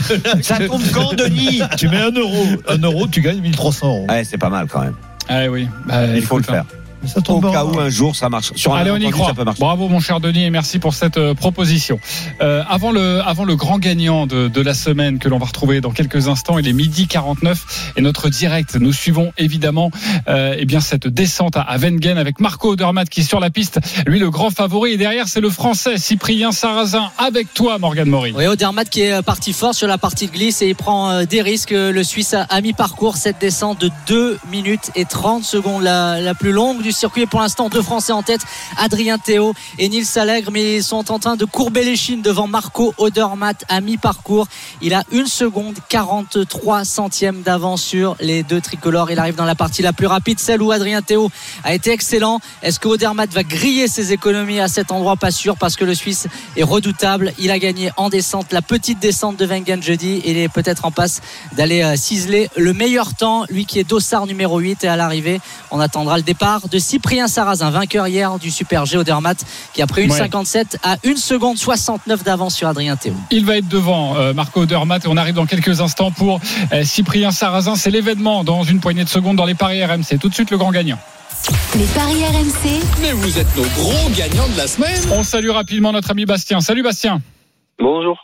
[0.42, 2.44] Ça tombe quand, Denis Tu mets un euro.
[2.68, 4.06] Un euro, tu gagnes 1300 euros.
[4.08, 4.94] Ouais, c'est pas mal quand même.
[5.28, 6.64] Ah oui, Bah, Il faut le écoute, hein.
[6.68, 6.85] faire.
[7.06, 7.52] Ça Au tombera.
[7.52, 8.52] cas où un jour ça marche.
[8.54, 9.26] Sur un Allez, on y croit.
[9.28, 9.60] ça peut marcher.
[9.60, 11.98] Bravo, mon cher Denis, et merci pour cette euh, proposition.
[12.40, 15.80] Euh, avant le, avant le grand gagnant de, de la semaine que l'on va retrouver
[15.80, 18.76] dans quelques instants, il est midi 49 et notre direct.
[18.76, 19.90] Nous suivons évidemment,
[20.28, 23.50] euh, eh bien cette descente à, à Wengen avec Marco Odermatt qui est sur la
[23.50, 23.78] piste.
[24.06, 24.92] Lui, le grand favori.
[24.92, 28.32] Et derrière, c'est le Français Cyprien Sarrazin avec toi, Morgan Maury.
[28.36, 31.10] Oui, Odermatt qui est euh, parti fort sur la partie de glisse et il prend
[31.10, 31.70] euh, des risques.
[31.70, 36.34] Le Suisse a, a mi-parcours cette descente de 2 minutes et 30 secondes, la, la
[36.34, 37.26] plus longue du circuit.
[37.26, 38.40] Pour l'instant, deux Français en tête,
[38.76, 42.46] Adrien Théo et Nils Allègre, mais ils sont en train de courber les chines devant
[42.46, 44.48] Marco Odermatt à mi-parcours.
[44.80, 49.10] Il a une seconde 43 centièmes d'avance sur les deux tricolores.
[49.10, 51.30] Il arrive dans la partie la plus rapide, celle où Adrien Théo
[51.64, 52.40] a été excellent.
[52.62, 55.16] Est-ce que Odermatt va griller ses économies à cet endroit?
[55.16, 56.26] Pas sûr parce que le Suisse
[56.56, 57.32] est redoutable.
[57.38, 60.22] Il a gagné en descente la petite descente de Wengen jeudi.
[60.24, 61.20] Il est peut-être en passe
[61.52, 64.84] d'aller euh, ciseler le meilleur temps, lui qui est dossard numéro 8.
[64.84, 65.40] Et à l'arrivée,
[65.70, 69.38] on attendra le départ de Cyprien Sarrazin, vainqueur hier du Super G Odermatt,
[69.72, 70.18] qui a pris une Ouais.
[70.18, 73.14] 57 à 1 seconde 69 d'avance sur Adrien Théo.
[73.30, 76.40] Il va être devant euh, Marco Odermatt et on arrive dans quelques instants pour
[76.72, 77.74] euh, Cyprien Sarrazin.
[77.76, 80.18] C'est l'événement dans une poignée de secondes dans les paris RMC.
[80.20, 80.98] Tout de suite le grand gagnant.
[81.76, 82.80] Les paris RMC.
[83.02, 85.00] Mais vous êtes nos gros gagnants de la semaine.
[85.12, 86.60] On salue rapidement notre ami Bastien.
[86.60, 87.20] Salut Bastien.
[87.78, 88.16] Bonjour.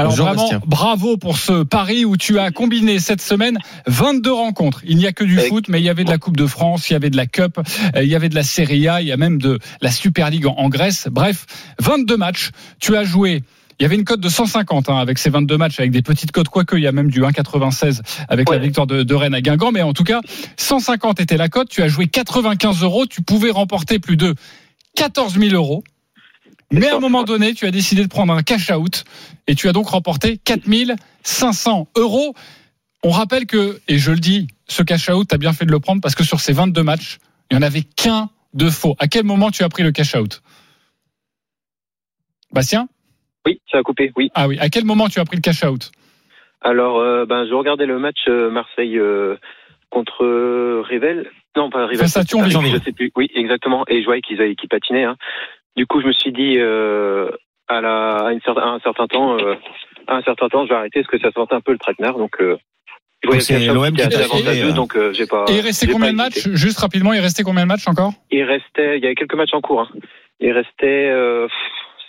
[0.00, 0.60] Alors vraiment, Bastien.
[0.66, 4.80] bravo pour ce pari où tu as combiné cette semaine 22 rencontres.
[4.84, 6.46] Il n'y a que du Avec- foot, mais il y avait de la Coupe de
[6.46, 7.58] France, il y avait de la Cup,
[7.96, 10.30] euh, il y avait de la Serie A, il y a même de la Super
[10.30, 11.08] League en, Grèce.
[11.10, 11.46] Bref,
[11.80, 12.50] 22 matchs.
[12.78, 13.42] Tu as joué.
[13.78, 16.32] Il y avait une cote de 150 hein, avec ces 22 matchs, avec des petites
[16.32, 19.40] cotes, quoique il y a même du 1,96 avec la victoire de, de Rennes à
[19.40, 19.72] Guingamp.
[19.72, 20.20] Mais en tout cas,
[20.58, 21.68] 150 était la cote.
[21.70, 23.06] Tu as joué 95 euros.
[23.06, 24.34] Tu pouvais remporter plus de
[24.96, 25.82] 14 000 euros.
[26.72, 29.04] Mais à un moment donné, tu as décidé de prendre un cash out
[29.46, 32.34] et tu as donc remporté 4500 euros.
[33.02, 35.72] On rappelle que, et je le dis, ce cash out, tu as bien fait de
[35.72, 37.18] le prendre parce que sur ces 22 matchs,
[37.50, 38.94] il n'y en avait qu'un de faux.
[38.98, 40.42] À quel moment tu as pris le cash out?
[42.52, 42.88] Bastien?
[43.46, 44.30] Oui, ça a coupé, oui.
[44.34, 45.90] Ah oui, à quel moment tu as pris le cash out?
[46.60, 49.36] Alors, euh, ben, je regardais le match euh, Marseille euh,
[49.88, 51.30] contre Revel.
[51.56, 51.98] Non, pas Revel.
[51.98, 52.74] Face à Thionville.
[52.74, 53.10] Je sais plus.
[53.16, 53.84] Oui, exactement.
[53.88, 55.04] Et je voyais qu'ils qu'ils patinaient.
[55.04, 55.16] Hein.
[55.76, 57.30] Du coup, je me suis dit euh,
[57.68, 59.54] à, la, à, une certain, à un certain temps, euh,
[60.06, 62.18] à un certain temps, je vais arrêter parce que ça sentait un peu le traquenard.
[62.18, 62.56] Donc, euh,
[63.38, 64.72] c'est l'OM qui filé, euh.
[64.72, 65.44] donc euh, j'ai pas.
[65.48, 68.12] Et il restait combien de matchs Juste rapidement, il restait combien de matchs encore?
[68.30, 69.82] Il restait, il y avait quelques matchs en cours.
[69.82, 69.88] Hein.
[70.40, 71.46] Il restait euh,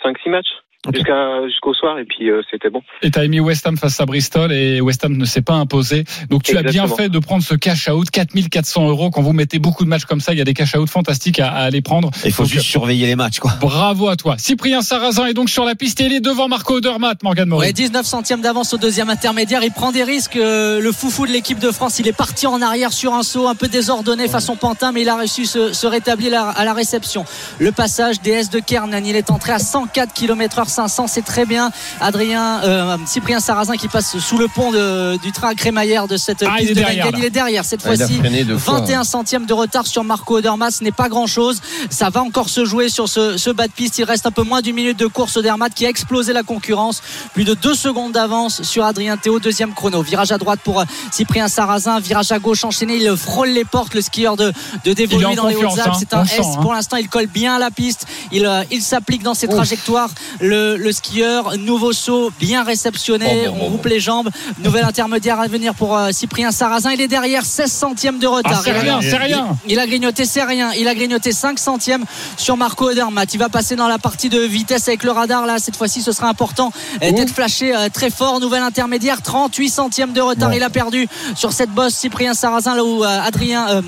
[0.03, 0.47] 5-6 matchs
[0.93, 2.82] jusqu'à jusqu'au soir et puis euh, c'était bon.
[3.01, 5.53] Et tu as mis West Ham face à Bristol et West Ham ne s'est pas
[5.53, 6.03] imposé.
[6.29, 9.11] Donc tu as bien fait de prendre ce cash out, 4400 euros.
[9.11, 11.39] Quand vous mettez beaucoup de matchs comme ça, il y a des cash out fantastiques
[11.39, 12.09] à, à aller prendre.
[12.25, 13.51] Il faut Donc, juste surveiller les matchs, quoi.
[13.61, 14.36] Bravo à toi.
[14.38, 17.67] Cyprien Sarrazin est donc sur la piste et il est devant Marco Odermatt, Morgan Maury.
[17.67, 19.63] Ouais, 19 centièmes d'avance au deuxième intermédiaire.
[19.63, 20.36] Il prend des risques.
[20.36, 23.47] euh, Le foufou de l'équipe de France, il est parti en arrière sur un saut
[23.47, 26.73] un peu désordonné façon Pantin, mais il a réussi se, se rétablir à- à la
[26.73, 27.23] réception.
[27.59, 31.45] Le passage DS de Kernan, il est entré à 104 km heure 500, c'est très
[31.45, 31.72] bien.
[31.99, 36.17] Adrien, euh, Cyprien Sarrazin qui passe sous le pont de- du train à crémaillère de
[36.17, 37.07] cette Ah, il piste est de derrière.
[37.17, 38.17] Il est derrière cette Ah, il fois-ci.
[38.17, 38.80] freiné deux fois.
[38.80, 41.61] 21 centièmes de retard sur Marco Odermatt, ce n'est pas grand-chose.
[41.89, 43.97] Ça va encore se jouer sur ce, ce bas de piste.
[43.99, 45.38] Il reste un peu moins d'une minute de course.
[45.38, 47.01] Odermatt qui a explosé la concurrence.
[47.34, 50.01] Plus de deux secondes d'avance sur Adrien Théo, deuxième chrono.
[50.01, 51.99] Virage à droite pour euh, Cyprien Sarrazin.
[51.99, 52.95] Virage à gauche enchaîné.
[52.97, 54.51] Il frôle les portes, le skieur de,
[54.86, 55.88] de Il en dans les Hautes-Alpes.
[55.93, 55.97] hein.
[55.99, 56.45] C'est un sent, S.
[56.57, 56.61] hein.
[56.61, 58.05] Pour l'instant, il colle bien à la piste.
[58.32, 60.09] Il, euh, il s'applique dans ses trajectoires.
[60.39, 63.45] Le, le skieur, nouveau saut, bien réceptionné.
[63.47, 64.30] Bon, bon, On bon, coupe les jambes.
[64.64, 66.91] Nouvel intermédiaire à venir pour euh, Cyprien Sarrazin.
[66.91, 68.53] Il est derrière 16 centièmes de retard.
[68.57, 69.57] Ah, c'est Il a- rien, c'est rien.
[69.68, 70.72] il a grignoté, c'est rien.
[70.74, 72.05] Il a grignoté 5 centièmes
[72.38, 73.34] sur Marco Odermatt.
[73.34, 75.45] Il va passer dans la partie de vitesse avec le radar.
[75.45, 76.72] Là, cette fois-ci, ce sera important
[77.03, 78.39] euh, d'être flashé euh, très fort.
[78.39, 80.53] Nouvel intermédiaire, 38 centièmes de retard.
[80.53, 83.82] Il a perdu sur cette bosse Cyprien Sarrazin, là où euh, Adrien.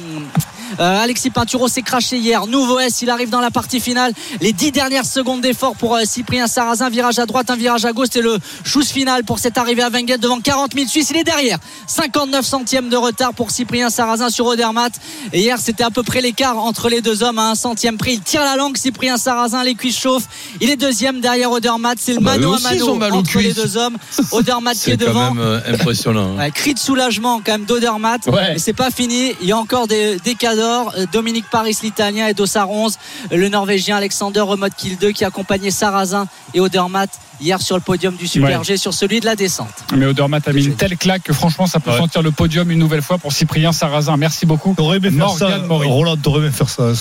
[0.80, 2.46] Euh, Alexis Pinturo s'est craché hier.
[2.48, 4.14] Nouveau S, il arrive dans la partie finale.
[4.42, 6.90] Les 10 dernières secondes d'effort pour euh, Cyprien Sarrazin.
[6.90, 8.08] Virage à droite, un virage à gauche.
[8.12, 11.10] C'est le choose final pour cette arrivée à Wengen devant 40 000 Suisses.
[11.12, 11.58] Il est derrière.
[11.88, 14.94] 59 centièmes de retard pour Cyprien Sarrazin sur Odermatt.
[15.32, 18.14] Et hier, c'était à peu près l'écart entre les deux hommes à un centième près.
[18.14, 20.28] Il tire la langue, Cyprien Sarrazin, les cuisses chauffent.
[20.62, 21.98] Il est deuxième derrière Odermatt.
[22.00, 22.60] C'est le Bah, eux mano à
[22.98, 23.98] mano entre les deux hommes.
[24.32, 25.34] Odermatt qui est C'est quand devant.
[25.34, 26.36] même euh, impressionnant.
[26.36, 26.38] hein.
[26.38, 28.26] Ouais, cri de soulagement quand même d'Odermatt.
[28.28, 28.54] Ouais.
[28.54, 29.34] Mais c'est pas fini.
[29.42, 30.73] Il y a encore des, des cadors.
[30.98, 32.98] Euh, Dominique Paris, l'italien, et Dossard 11,
[33.32, 37.10] le norvégien Alexander Remode Kill 2 qui accompagnait Sarrazin et Odermatt
[37.42, 38.64] hier sur le podium du Super Ouais.
[38.66, 39.68] G, sur celui de la descente.
[39.96, 41.98] Mais Odermatt a mis une telle claque que franchement, ça peut Ouais.
[41.98, 44.16] sentir le podium une nouvelle fois pour Cyprien Sarrazin.
[44.18, 44.74] Merci beaucoup.
[44.78, 45.58] T'aurais aimé faire ça.
[45.60, 45.88] Maury.
[45.88, 46.92] Roland, t'aurais aimé faire ça.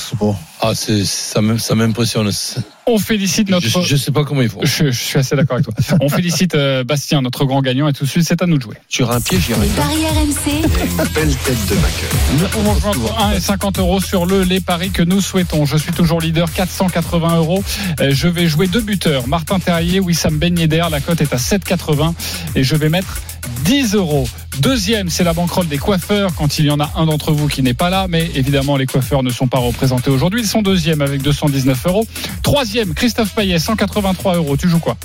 [0.60, 2.30] Ah, c'est, ça m'im- ça m'impressionne.
[2.86, 3.68] On félicite notre.
[3.68, 4.60] Je, je sais pas comment ils font.
[4.64, 5.96] Je, je suis assez d'accord avec toi.
[6.00, 8.62] On félicite euh, Bastien, notre grand gagnant, et tout de suite, c'est à nous de
[8.62, 8.76] jouer.
[8.88, 9.72] Sur un pied, j'y Les arrive.
[9.72, 11.14] paris RMC.
[11.14, 12.10] Belle tête de vainqueur.
[12.40, 15.64] Nous pouvons jouer entre 1 et 50 euros sur le les paris que nous souhaitons.
[15.64, 17.62] Je suis toujours leader, 480 euros.
[18.00, 20.84] Euh, Je vais jouer deux buteurs, Martin Terrier, Wissam Ben Yedder.
[20.90, 22.14] La cote est à 7,80
[22.56, 23.20] et je vais mettre
[23.64, 24.28] 10 euros
[24.60, 27.62] Deuxième, c'est la banquerolle des coiffeurs quand il y en a un d'entre vous qui
[27.62, 28.06] n'est pas là.
[28.08, 30.42] Mais évidemment, les coiffeurs ne sont pas représentés aujourd'hui.
[30.42, 32.06] Ils sont deuxième avec 219 euros.
[32.42, 34.56] Troisième, Christophe Payet, 183 euros.
[34.56, 34.96] Tu joues quoi?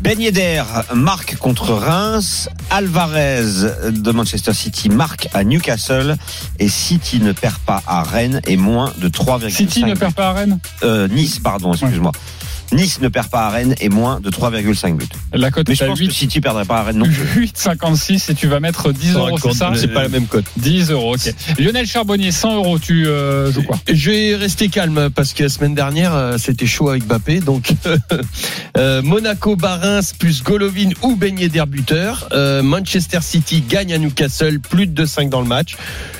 [0.00, 0.64] Ben Yedder
[0.94, 2.48] marque contre Reims.
[2.70, 3.44] Alvarez
[3.90, 6.16] de Manchester City marque à Newcastle.
[6.58, 10.30] Et City ne perd pas à Rennes et moins de 3,5 City ne perd pas
[10.30, 10.58] à Rennes?
[10.82, 12.12] Euh, Nice, pardon, excuse-moi.
[12.72, 15.06] Nice ne perd pas à Rennes et moins de 3,5 buts.
[15.32, 16.08] La cote Mais est je à pense 8.
[16.08, 17.44] que City perdrait pas à Rennes non plus.
[17.56, 20.44] 8,56 et tu vas mettre 10 euros, c'est ça C'est pas la même cote.
[20.56, 21.34] 10 euros, ok.
[21.58, 23.78] Lionel Charbonnier, 100 euros, tu euh, joues quoi?
[23.92, 27.72] Je vais rester calme parce que la semaine dernière euh, c'était chaud avec Bappé donc
[28.78, 34.60] euh, Monaco Barins plus Golovin ou Ben Yedder buteur Euh, Manchester City gagne à Newcastle
[34.60, 35.76] plus de 2,5 dans le match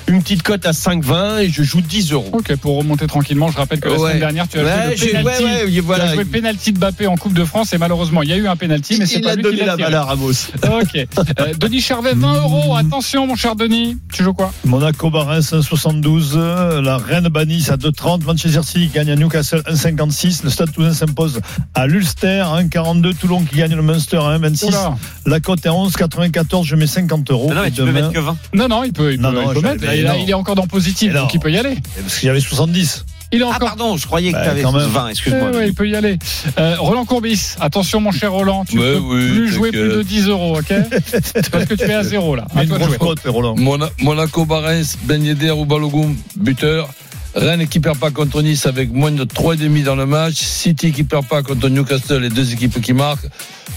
[0.09, 3.57] une petite cote à 5,20 et je joue 10 euros Ok, pour remonter tranquillement, je
[3.57, 4.09] rappelle que la Ouais.
[4.09, 5.45] semaine dernière, tu as Ouais, joué le penalty.
[5.45, 6.05] ouais, Tu voilà.
[6.05, 8.37] as joué le penalty de Bappé en Coupe de France et malheureusement, il y a
[8.37, 9.91] eu un penalty, mais c'est il pas a lui donné qui l'a la tiré.
[9.93, 10.33] balle à Ramos
[10.81, 10.97] Ok.
[11.41, 12.75] Euh, Denis Charvet, 20 euros.
[12.75, 13.97] Attention, mon cher Denis.
[14.13, 14.53] Tu joues quoi?
[14.65, 16.37] Monaco Barins 1,72.
[16.81, 18.25] La Rennes Banis à 2,30.
[18.25, 20.43] Manchester City gagne à Newcastle 1,56.
[20.43, 21.41] Le Stade Toulousain s'impose
[21.75, 23.15] à l'Ulster 1,42.
[23.15, 24.67] Toulon qui gagne le Munster à 1,26.
[24.67, 24.97] Oula.
[25.27, 26.65] La cote est à 11,94.
[26.65, 27.51] Je mets 50 euros.
[27.51, 28.37] Non, non, mais tu peux mettre que 20.
[28.55, 29.85] Non, non, il peut, il peut, Non, non, il peut mettre.
[29.95, 31.77] Il, est encore dans positif, donc il peut y aller.
[32.01, 33.05] Parce qu'il y avait 70.
[33.33, 34.89] Il est Ah pardon, je croyais que Bah, tu avais quand même.
[34.89, 35.51] 20, excuse-moi.
[35.53, 36.19] Eh ouais, il peut y aller.
[36.59, 40.03] Euh, Roland Courbis, attention mon cher Roland, tu Ouais, peux oui, plus jouer plus de
[40.03, 40.73] 10 euros, ok
[41.51, 42.47] Parce que tu es à zéro là.
[42.55, 43.31] À toi de grosse jouer.
[43.31, 43.55] Roland.
[43.57, 46.91] Mona- Monaco Barens, Ben Yedder ou Balogun, buteur.
[47.35, 50.35] Rennes qui perd pas contre Nice avec moins de 3,5 dans le match.
[50.35, 53.27] City qui perd pas contre Newcastle, les deux équipes qui marquent.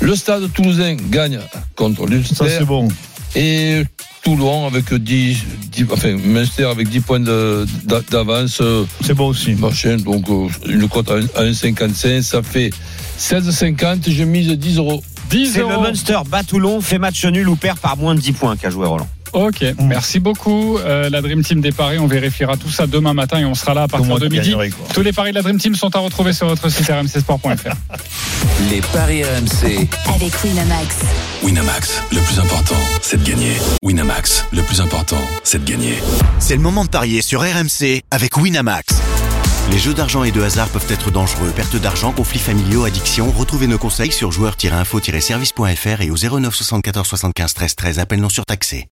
[0.01, 1.39] Le stade toulousain gagne
[1.77, 2.45] contre Ça, l'Ulster.
[2.49, 2.89] c'est bon.
[3.35, 3.83] Et
[4.23, 5.37] Toulon avec 10,
[5.71, 8.59] 10 enfin, Munster avec 10 points d'avance.
[8.61, 9.53] euh, C'est bon aussi.
[9.55, 12.71] Machin, donc euh, une cote à 1,55, ça fait
[13.19, 14.09] 16,50.
[14.09, 15.03] Je mise 10 euros.
[15.29, 15.81] 10 C'est le.
[15.81, 18.87] Munster bat Toulon, fait match nul ou perd par moins de 10 points qu'a joué
[18.87, 19.07] Roland.
[19.35, 19.85] Ok, Mm.
[19.87, 20.77] merci beaucoup.
[20.77, 23.73] Euh, la Dream Team des paris, on vérifiera tout ça demain matin et on sera
[23.73, 24.49] là à partir de midi.
[24.51, 24.69] gagnerai.
[24.93, 27.75] Tous les paris de la Dream Team sont à retrouver sur votre site rmcsport.fr.
[28.71, 29.87] Les paris RMC.
[30.15, 30.95] Avec Winamax.
[31.43, 33.51] Winamax, le plus important, c'est de gagner.
[33.83, 35.95] Winamax, le plus important, c'est de gagner.
[36.39, 38.95] C'est le moment de parier sur RMC avec Winamax.
[39.71, 41.51] Les jeux d'argent et de hasard peuvent être dangereux.
[41.55, 43.31] Perte d'argent, conflits familiaux, addiction.
[43.35, 47.99] Retrouvez nos conseils sur joueurs-info-service.fr et au 09 74 75 13 13.
[47.99, 48.83] Appel non surtaxé.